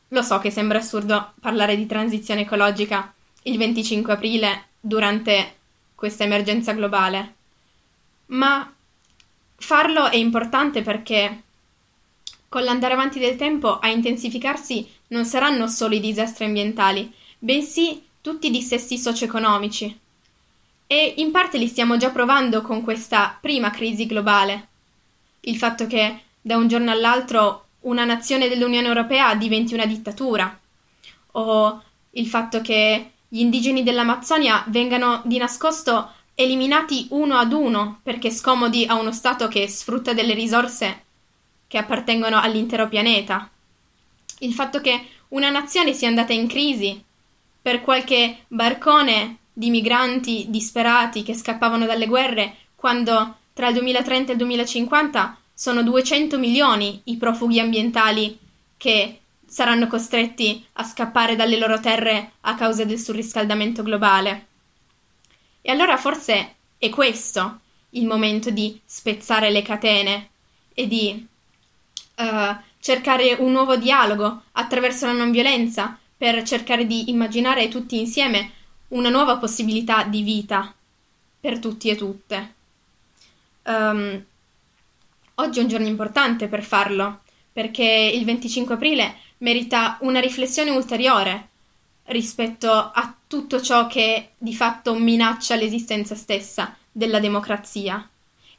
Lo 0.09 0.23
so 0.23 0.39
che 0.39 0.51
sembra 0.51 0.79
assurdo 0.79 1.33
parlare 1.41 1.77
di 1.77 1.87
transizione 1.87 2.43
ecologica 2.43 3.13
il 3.45 3.57
25 3.57 4.13
aprile 4.13 4.67
durante 4.81 5.57
questa 5.95 6.25
emergenza 6.25 6.73
globale, 6.73 7.34
ma 8.27 8.73
farlo 9.57 10.09
è 10.09 10.17
importante 10.17 10.83
perché 10.83 11.43
con 12.49 12.63
l'andare 12.63 12.95
avanti 12.95 13.19
del 13.19 13.37
tempo 13.37 13.79
a 13.79 13.89
intensificarsi 13.89 14.89
non 15.09 15.25
saranno 15.25 15.67
solo 15.67 15.95
i 15.95 16.01
disastri 16.01 16.45
ambientali, 16.45 17.13
bensì 17.39 18.03
tutti 18.21 18.47
i 18.47 18.51
dissesti 18.51 18.97
socio-economici. 18.97 19.99
E 20.87 21.15
in 21.17 21.31
parte 21.31 21.59
li 21.59 21.67
stiamo 21.67 21.97
già 21.97 22.11
provando 22.11 22.63
con 22.63 22.83
questa 22.83 23.37
prima 23.41 23.71
crisi 23.71 24.07
globale. 24.07 24.69
Il 25.41 25.57
fatto 25.57 25.87
che 25.87 26.21
da 26.41 26.57
un 26.57 26.69
giorno 26.69 26.91
all'altro 26.91 27.67
una 27.81 28.05
nazione 28.05 28.49
dell'Unione 28.49 28.87
Europea 28.87 29.35
diventi 29.35 29.75
una 29.75 29.87
dittatura, 29.87 30.59
o 31.33 31.83
il 32.11 32.27
fatto 32.27 32.61
che 32.61 33.11
gli 33.29 33.41
indigeni 33.41 33.83
dell'Amazzonia 33.83 34.65
vengano 34.69 35.23
di 35.25 35.39
nascosto 35.39 36.13
eliminati 36.35 37.07
uno 37.11 37.37
ad 37.37 37.53
uno 37.53 38.01
perché 38.03 38.31
scomodi 38.31 38.85
a 38.87 38.95
uno 38.95 39.13
Stato 39.13 39.49
che 39.49 39.69
sfrutta 39.69 40.13
delle 40.13 40.35
risorse 40.35 41.03
che 41.67 41.79
appartengono 41.79 42.41
all'intero 42.41 42.89
pianeta. 42.89 43.49
Il 44.41 44.53
fatto 44.53 44.81
che 44.81 45.09
una 45.29 45.51
nazione 45.51 45.93
sia 45.93 46.09
andata 46.09 46.33
in 46.33 46.47
crisi 46.47 47.03
per 47.61 47.81
qualche 47.81 48.45
barcone 48.49 49.39
di 49.53 49.71
migranti 49.71 50.47
disperati 50.49 51.23
che 51.23 51.35
scappavano 51.35 51.87
dalle 51.87 52.07
guerre, 52.07 52.57
quando 52.75 53.37
tra 53.53 53.69
il 53.69 53.75
2030 53.75 54.31
e 54.31 54.33
il 54.33 54.39
2050 54.39 55.39
sono 55.55 55.83
200 55.83 56.39
milioni 56.39 57.01
i 57.05 57.17
profughi 57.17 57.61
ambientali 57.61 58.39
che 58.77 59.21
saranno 59.47 59.87
costretti 59.87 60.65
a 60.75 60.85
scappare 60.85 61.37
dalle 61.37 61.57
loro 61.57 61.79
terre 61.79 62.33
a 62.43 62.55
causa 62.57 62.85
del 62.85 62.99
surriscaldamento 62.99 63.83
globale. 63.83 64.47
E 65.67 65.71
allora 65.71 65.97
forse 65.97 66.57
è 66.77 66.91
questo 66.91 67.61
il 67.91 68.05
momento 68.05 68.51
di 68.51 68.79
spezzare 68.85 69.51
le 69.51 69.63
catene 69.63 70.29
e 70.75 70.87
di 70.87 71.27
uh, 72.17 72.57
cercare 72.79 73.33
un 73.39 73.51
nuovo 73.51 73.77
dialogo 73.77 74.43
attraverso 74.53 75.07
la 75.07 75.13
non 75.13 75.31
violenza 75.31 75.99
per 76.15 76.43
cercare 76.43 76.87
di 76.87 77.09
immaginare 77.09 77.69
tutti 77.69 77.99
insieme 77.99 78.51
una 78.89 79.09
nuova 79.09 79.39
possibilità 79.39 80.03
di 80.03 80.21
vita 80.21 80.71
per 81.41 81.59
tutti 81.59 81.89
e 81.89 81.97
tutte. 81.97 82.55
Um, 83.63 84.23
oggi 85.37 85.59
è 85.61 85.63
un 85.63 85.69
giorno 85.69 85.87
importante 85.87 86.47
per 86.47 86.63
farlo, 86.63 87.23
perché 87.51 88.13
il 88.15 88.27
25 88.27 88.75
aprile 88.75 89.17
merita 89.39 89.97
una 90.03 90.21
riflessione 90.21 90.69
ulteriore 90.73 91.49
rispetto 92.07 92.71
a 92.71 93.15
tutto 93.27 93.61
ciò 93.61 93.87
che 93.87 94.31
di 94.39 94.55
fatto 94.55 94.95
minaccia 94.95 95.55
l'esistenza 95.55 96.15
stessa 96.15 96.77
della 96.91 97.21
democrazia. 97.21 98.09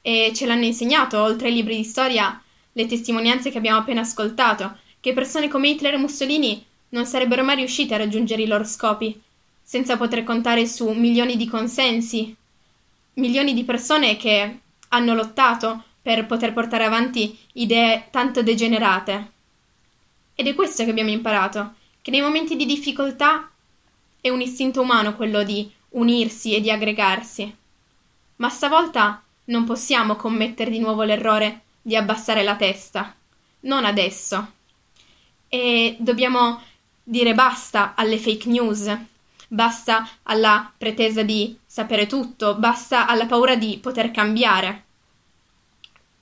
E 0.01 0.31
ce 0.35 0.45
l'hanno 0.45 0.65
insegnato, 0.65 1.21
oltre 1.21 1.47
ai 1.47 1.53
libri 1.53 1.75
di 1.75 1.83
storia, 1.83 2.41
le 2.71 2.85
testimonianze 2.85 3.51
che 3.51 3.57
abbiamo 3.57 3.79
appena 3.79 4.01
ascoltato, 4.01 4.77
che 4.99 5.13
persone 5.13 5.47
come 5.47 5.69
Hitler 5.69 5.93
e 5.93 5.97
Mussolini 5.97 6.65
non 6.89 7.05
sarebbero 7.05 7.43
mai 7.43 7.57
riuscite 7.57 7.93
a 7.93 7.97
raggiungere 7.97 8.41
i 8.41 8.47
loro 8.47 8.63
scopi, 8.63 9.19
senza 9.61 9.97
poter 9.97 10.23
contare 10.23 10.67
su 10.67 10.89
milioni 10.89 11.37
di 11.37 11.47
consensi, 11.47 12.35
milioni 13.13 13.53
di 13.53 13.63
persone 13.63 14.17
che 14.17 14.59
hanno 14.89 15.13
lottato 15.15 15.83
per 16.01 16.25
poter 16.25 16.53
portare 16.53 16.85
avanti 16.85 17.37
idee 17.53 18.07
tanto 18.11 18.43
degenerate. 18.43 19.31
Ed 20.35 20.47
è 20.47 20.53
questo 20.53 20.83
che 20.83 20.91
abbiamo 20.91 21.09
imparato, 21.09 21.75
che 22.05 22.11
nei 22.11 22.21
momenti 22.21 22.55
di 22.55 22.67
difficoltà 22.67 23.49
è 24.21 24.29
un 24.29 24.39
istinto 24.39 24.79
umano 24.79 25.15
quello 25.15 25.41
di 25.41 25.67
unirsi 25.89 26.53
e 26.53 26.61
di 26.61 26.69
aggregarsi. 26.69 27.51
Ma 28.35 28.47
stavolta 28.47 29.23
non 29.45 29.63
possiamo 29.63 30.15
commettere 30.15 30.69
di 30.69 30.77
nuovo 30.77 31.01
l'errore 31.01 31.61
di 31.81 31.95
abbassare 31.95 32.43
la 32.43 32.55
testa. 32.57 33.11
Non 33.61 33.85
adesso. 33.85 34.51
E 35.47 35.95
dobbiamo 35.97 36.61
dire 37.01 37.33
basta 37.33 37.95
alle 37.95 38.19
fake 38.19 38.49
news, 38.49 38.95
basta 39.47 40.07
alla 40.21 40.71
pretesa 40.77 41.23
di 41.23 41.57
sapere 41.65 42.05
tutto, 42.05 42.53
basta 42.53 43.07
alla 43.07 43.25
paura 43.25 43.55
di 43.55 43.79
poter 43.81 44.11
cambiare. 44.11 44.83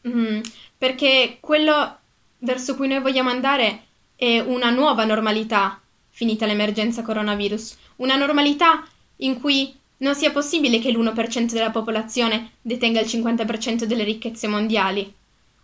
Mm, 0.08 0.40
perché 0.78 1.40
quello 1.42 1.98
verso 2.38 2.78
cui 2.78 2.88
noi 2.88 3.02
vogliamo 3.02 3.30
andare 3.30 3.88
è 4.24 4.40
una 4.40 4.70
nuova 4.70 5.04
normalità, 5.04 5.82
finita 6.10 6.46
l'emergenza 6.46 7.02
coronavirus, 7.02 7.76
una 7.98 8.16
normalità 8.16 8.88
in 9.18 9.42
cui 9.42 9.76
non 9.98 10.16
sia 10.16 10.32
possibile 10.32 10.80
che 10.80 10.92
l'1% 10.92 11.52
della 11.52 11.72
popolazione 11.72 12.52
detenga 12.62 13.02
il 13.02 13.08
50% 13.08 13.84
delle 13.84 14.06
ricchezze 14.06 14.48
mondiali, 14.48 15.14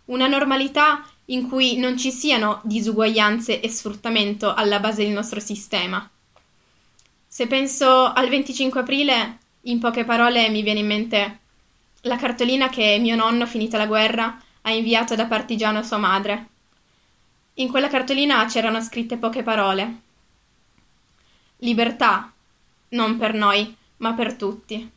una 0.06 0.26
normalità 0.26 1.06
in 1.26 1.48
cui 1.48 1.78
non 1.78 1.96
ci 1.96 2.10
siano 2.10 2.60
disuguaglianze 2.64 3.60
e 3.60 3.68
sfruttamento 3.70 4.52
alla 4.52 4.78
base 4.78 5.04
del 5.04 5.12
nostro 5.12 5.40
sistema. 5.40 6.06
Se 7.26 7.46
penso 7.46 8.12
al 8.12 8.28
25 8.28 8.80
aprile, 8.80 9.38
in 9.62 9.78
poche 9.78 10.04
parole 10.04 10.50
mi 10.50 10.60
viene 10.60 10.80
in 10.80 10.86
mente 10.86 11.38
la 12.02 12.16
cartolina 12.16 12.68
che 12.68 12.98
mio 13.00 13.16
nonno, 13.16 13.46
finita 13.46 13.78
la 13.78 13.86
guerra, 13.86 14.38
ha 14.60 14.70
inviato 14.70 15.14
da 15.14 15.24
partigiano 15.24 15.78
a 15.78 15.82
sua 15.82 15.96
madre. 15.96 16.49
In 17.54 17.68
quella 17.68 17.88
cartolina 17.88 18.44
c'erano 18.46 18.80
scritte 18.80 19.16
poche 19.16 19.42
parole. 19.42 20.00
Libertà, 21.58 22.32
non 22.90 23.18
per 23.18 23.34
noi, 23.34 23.76
ma 23.98 24.14
per 24.14 24.34
tutti. 24.34 24.90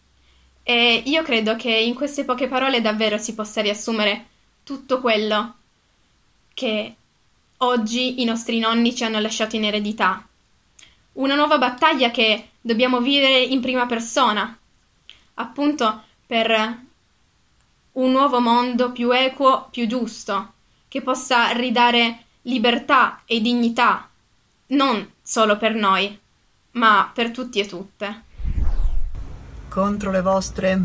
E 0.63 1.03
io 1.05 1.23
credo 1.23 1.55
che 1.55 1.71
in 1.71 1.93
queste 1.93 2.23
poche 2.23 2.47
parole 2.47 2.79
davvero 2.79 3.17
si 3.17 3.33
possa 3.33 3.61
riassumere 3.61 4.27
tutto 4.63 5.01
quello 5.01 5.55
che 6.53 6.95
oggi 7.57 8.21
i 8.21 8.25
nostri 8.25 8.59
nonni 8.59 8.95
ci 8.95 9.03
hanno 9.03 9.19
lasciato 9.19 9.55
in 9.57 9.65
eredità. 9.65 10.25
Una 11.13 11.35
nuova 11.35 11.57
battaglia 11.57 12.11
che 12.11 12.49
dobbiamo 12.61 13.01
vivere 13.01 13.39
in 13.39 13.59
prima 13.59 13.85
persona, 13.85 14.57
appunto 15.35 16.03
per 16.25 16.81
un 17.93 18.11
nuovo 18.11 18.39
mondo 18.39 18.91
più 18.91 19.11
equo, 19.11 19.67
più 19.69 19.85
giusto, 19.85 20.53
che 20.87 21.01
possa 21.01 21.51
ridare 21.51 22.22
libertà 22.43 23.21
e 23.25 23.39
dignità, 23.39 24.09
non 24.67 25.11
solo 25.21 25.57
per 25.57 25.75
noi, 25.75 26.19
ma 26.71 27.09
per 27.13 27.31
tutti 27.31 27.59
e 27.59 27.65
tutte. 27.65 28.23
Contro 29.69 30.11
le 30.11 30.21
vostre 30.21 30.81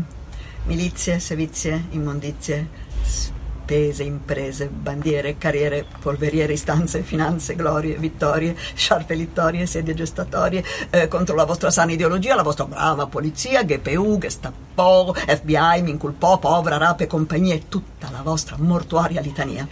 milizie, 0.65 1.19
sevizie, 1.19 1.87
immondizie, 1.91 2.67
spese, 3.03 4.03
imprese, 4.03 4.67
bandiere, 4.67 5.37
carriere, 5.37 5.85
polveriere, 6.01 6.53
istanze, 6.53 7.03
finanze, 7.03 7.55
glorie, 7.55 7.97
vittorie, 7.97 8.55
sciarpe 8.73 9.13
littorie, 9.13 9.67
sedie 9.67 9.93
gestatorie, 9.93 10.63
eh, 10.89 11.07
contro 11.07 11.35
la 11.35 11.45
vostra 11.45 11.69
sana 11.69 11.91
ideologia, 11.91 12.35
la 12.35 12.41
vostra 12.41 12.65
brava 12.65 13.05
polizia, 13.05 13.63
GPU, 13.63 14.17
Gestapo, 14.17 15.13
FBI, 15.13 15.81
mi 15.83 15.91
inculpò, 15.91 16.39
povera, 16.39 16.77
rape, 16.77 17.05
compagnia 17.05 17.53
e 17.53 17.67
tutta 17.67 18.09
la 18.09 18.21
vostra 18.23 18.55
mortuaria 18.57 19.21
litania. 19.21 19.67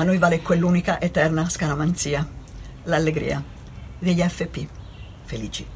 A 0.00 0.02
noi 0.02 0.16
vale 0.16 0.40
quell'unica 0.40 0.98
eterna 0.98 1.46
scaramanzia, 1.46 2.26
l'allegria 2.84 3.44
degli 3.98 4.22
FP, 4.22 4.66
felici 5.24 5.66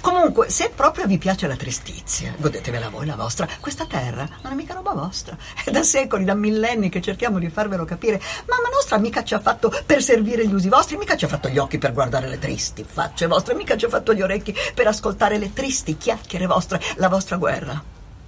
Comunque, 0.00 0.50
se 0.50 0.72
proprio 0.74 1.06
vi 1.06 1.18
piace 1.18 1.46
la 1.46 1.54
tristizia, 1.54 2.34
godetevela 2.36 2.88
voi 2.88 3.06
la 3.06 3.14
vostra. 3.14 3.46
Questa 3.60 3.86
terra 3.86 4.28
non 4.42 4.52
è 4.52 4.56
mica 4.56 4.74
roba 4.74 4.92
vostra. 4.92 5.36
È 5.64 5.70
da 5.70 5.84
secoli, 5.84 6.24
da 6.24 6.34
millenni 6.34 6.88
che 6.88 7.00
cerchiamo 7.00 7.38
di 7.38 7.48
farvelo 7.48 7.84
capire. 7.84 8.20
Mamma 8.48 8.68
nostra 8.72 8.98
mica 8.98 9.22
ci 9.22 9.34
ha 9.34 9.40
fatto 9.40 9.72
per 9.86 10.02
servire 10.02 10.44
gli 10.44 10.52
usi 10.52 10.68
vostri, 10.68 10.96
mica 10.96 11.16
ci 11.16 11.24
ha 11.24 11.28
fatto 11.28 11.48
gli 11.48 11.58
occhi 11.58 11.78
per 11.78 11.92
guardare 11.92 12.28
le 12.28 12.40
tristi 12.40 12.84
facce 12.84 13.28
vostre, 13.28 13.54
mica 13.54 13.76
ci 13.76 13.84
ha 13.84 13.88
fatto 13.88 14.12
gli 14.14 14.22
orecchi 14.22 14.52
per 14.74 14.88
ascoltare 14.88 15.38
le 15.38 15.52
tristi 15.52 15.96
chiacchiere 15.96 16.46
vostre. 16.46 16.80
La 16.96 17.08
vostra 17.08 17.36
guerra 17.36 17.80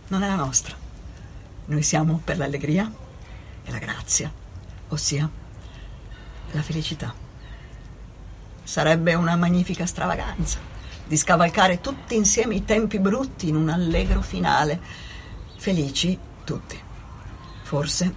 non 0.06 0.22
è 0.22 0.28
la 0.28 0.36
nostra. 0.36 0.76
Noi 1.64 1.82
siamo 1.82 2.20
per 2.22 2.38
l'allegria 2.38 2.88
e 3.64 3.70
la 3.72 3.78
grazia, 3.78 4.30
ossia 4.88 5.30
la 6.52 6.62
felicità. 6.62 7.14
Sarebbe 8.62 9.14
una 9.14 9.36
magnifica 9.36 9.86
stravaganza 9.86 10.58
di 11.06 11.16
scavalcare 11.16 11.80
tutti 11.80 12.14
insieme 12.14 12.54
i 12.54 12.64
tempi 12.64 12.98
brutti 12.98 13.48
in 13.48 13.56
un 13.56 13.68
allegro 13.68 14.22
finale. 14.22 14.80
Felici 15.56 16.18
tutti. 16.44 16.80
Forse 17.62 18.14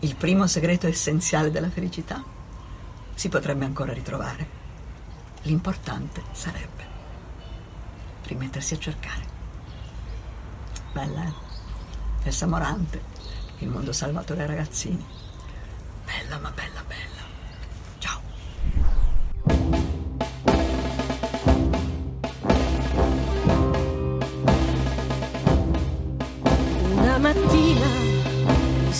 il 0.00 0.14
primo 0.16 0.46
segreto 0.46 0.86
essenziale 0.86 1.50
della 1.50 1.70
felicità 1.70 2.22
si 3.14 3.28
potrebbe 3.28 3.64
ancora 3.64 3.92
ritrovare. 3.92 4.56
L'importante 5.42 6.22
sarebbe 6.32 6.86
rimettersi 8.24 8.74
a 8.74 8.78
cercare. 8.78 9.22
Bella, 10.92 11.24
eh? 11.24 11.32
Elsa 12.24 12.46
Morante, 12.46 13.02
il 13.58 13.68
mondo 13.68 13.92
salvatore 13.92 14.42
ai 14.42 14.46
ragazzini. 14.46 15.04
Bella, 16.04 16.38
ma 16.38 16.50
bella, 16.50 16.82
bella. 16.86 17.08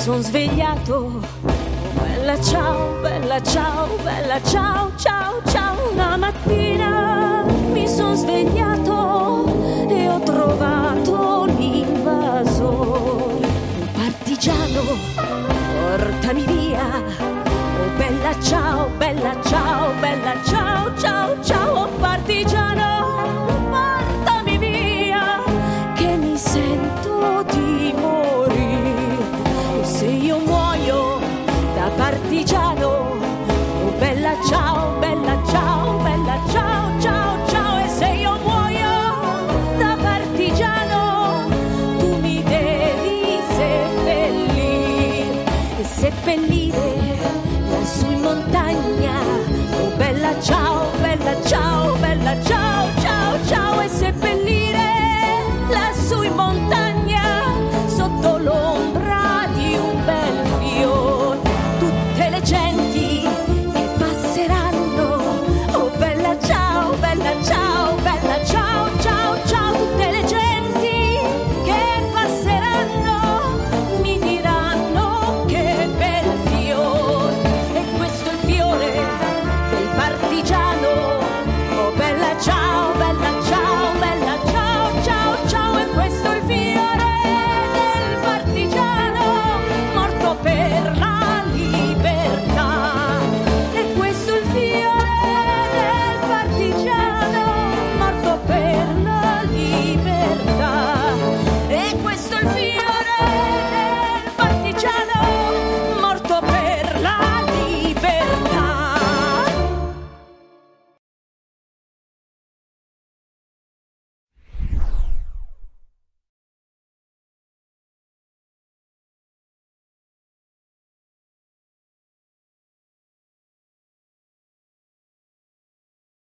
son 0.09 0.23
svegliato. 0.23 0.95
Oh, 0.95 1.21
bella 2.01 2.41
ciao, 2.41 3.01
bella 3.03 3.43
ciao, 3.43 3.97
bella 4.03 4.41
ciao, 4.43 4.91
ciao, 4.97 5.43
ciao. 5.45 5.93
Una 5.93 6.17
mattina 6.17 7.45
mi 7.73 7.87
son 7.87 8.17
svegliato 8.17 9.87
e 9.87 10.09
ho 10.09 10.19
trovato 10.21 11.28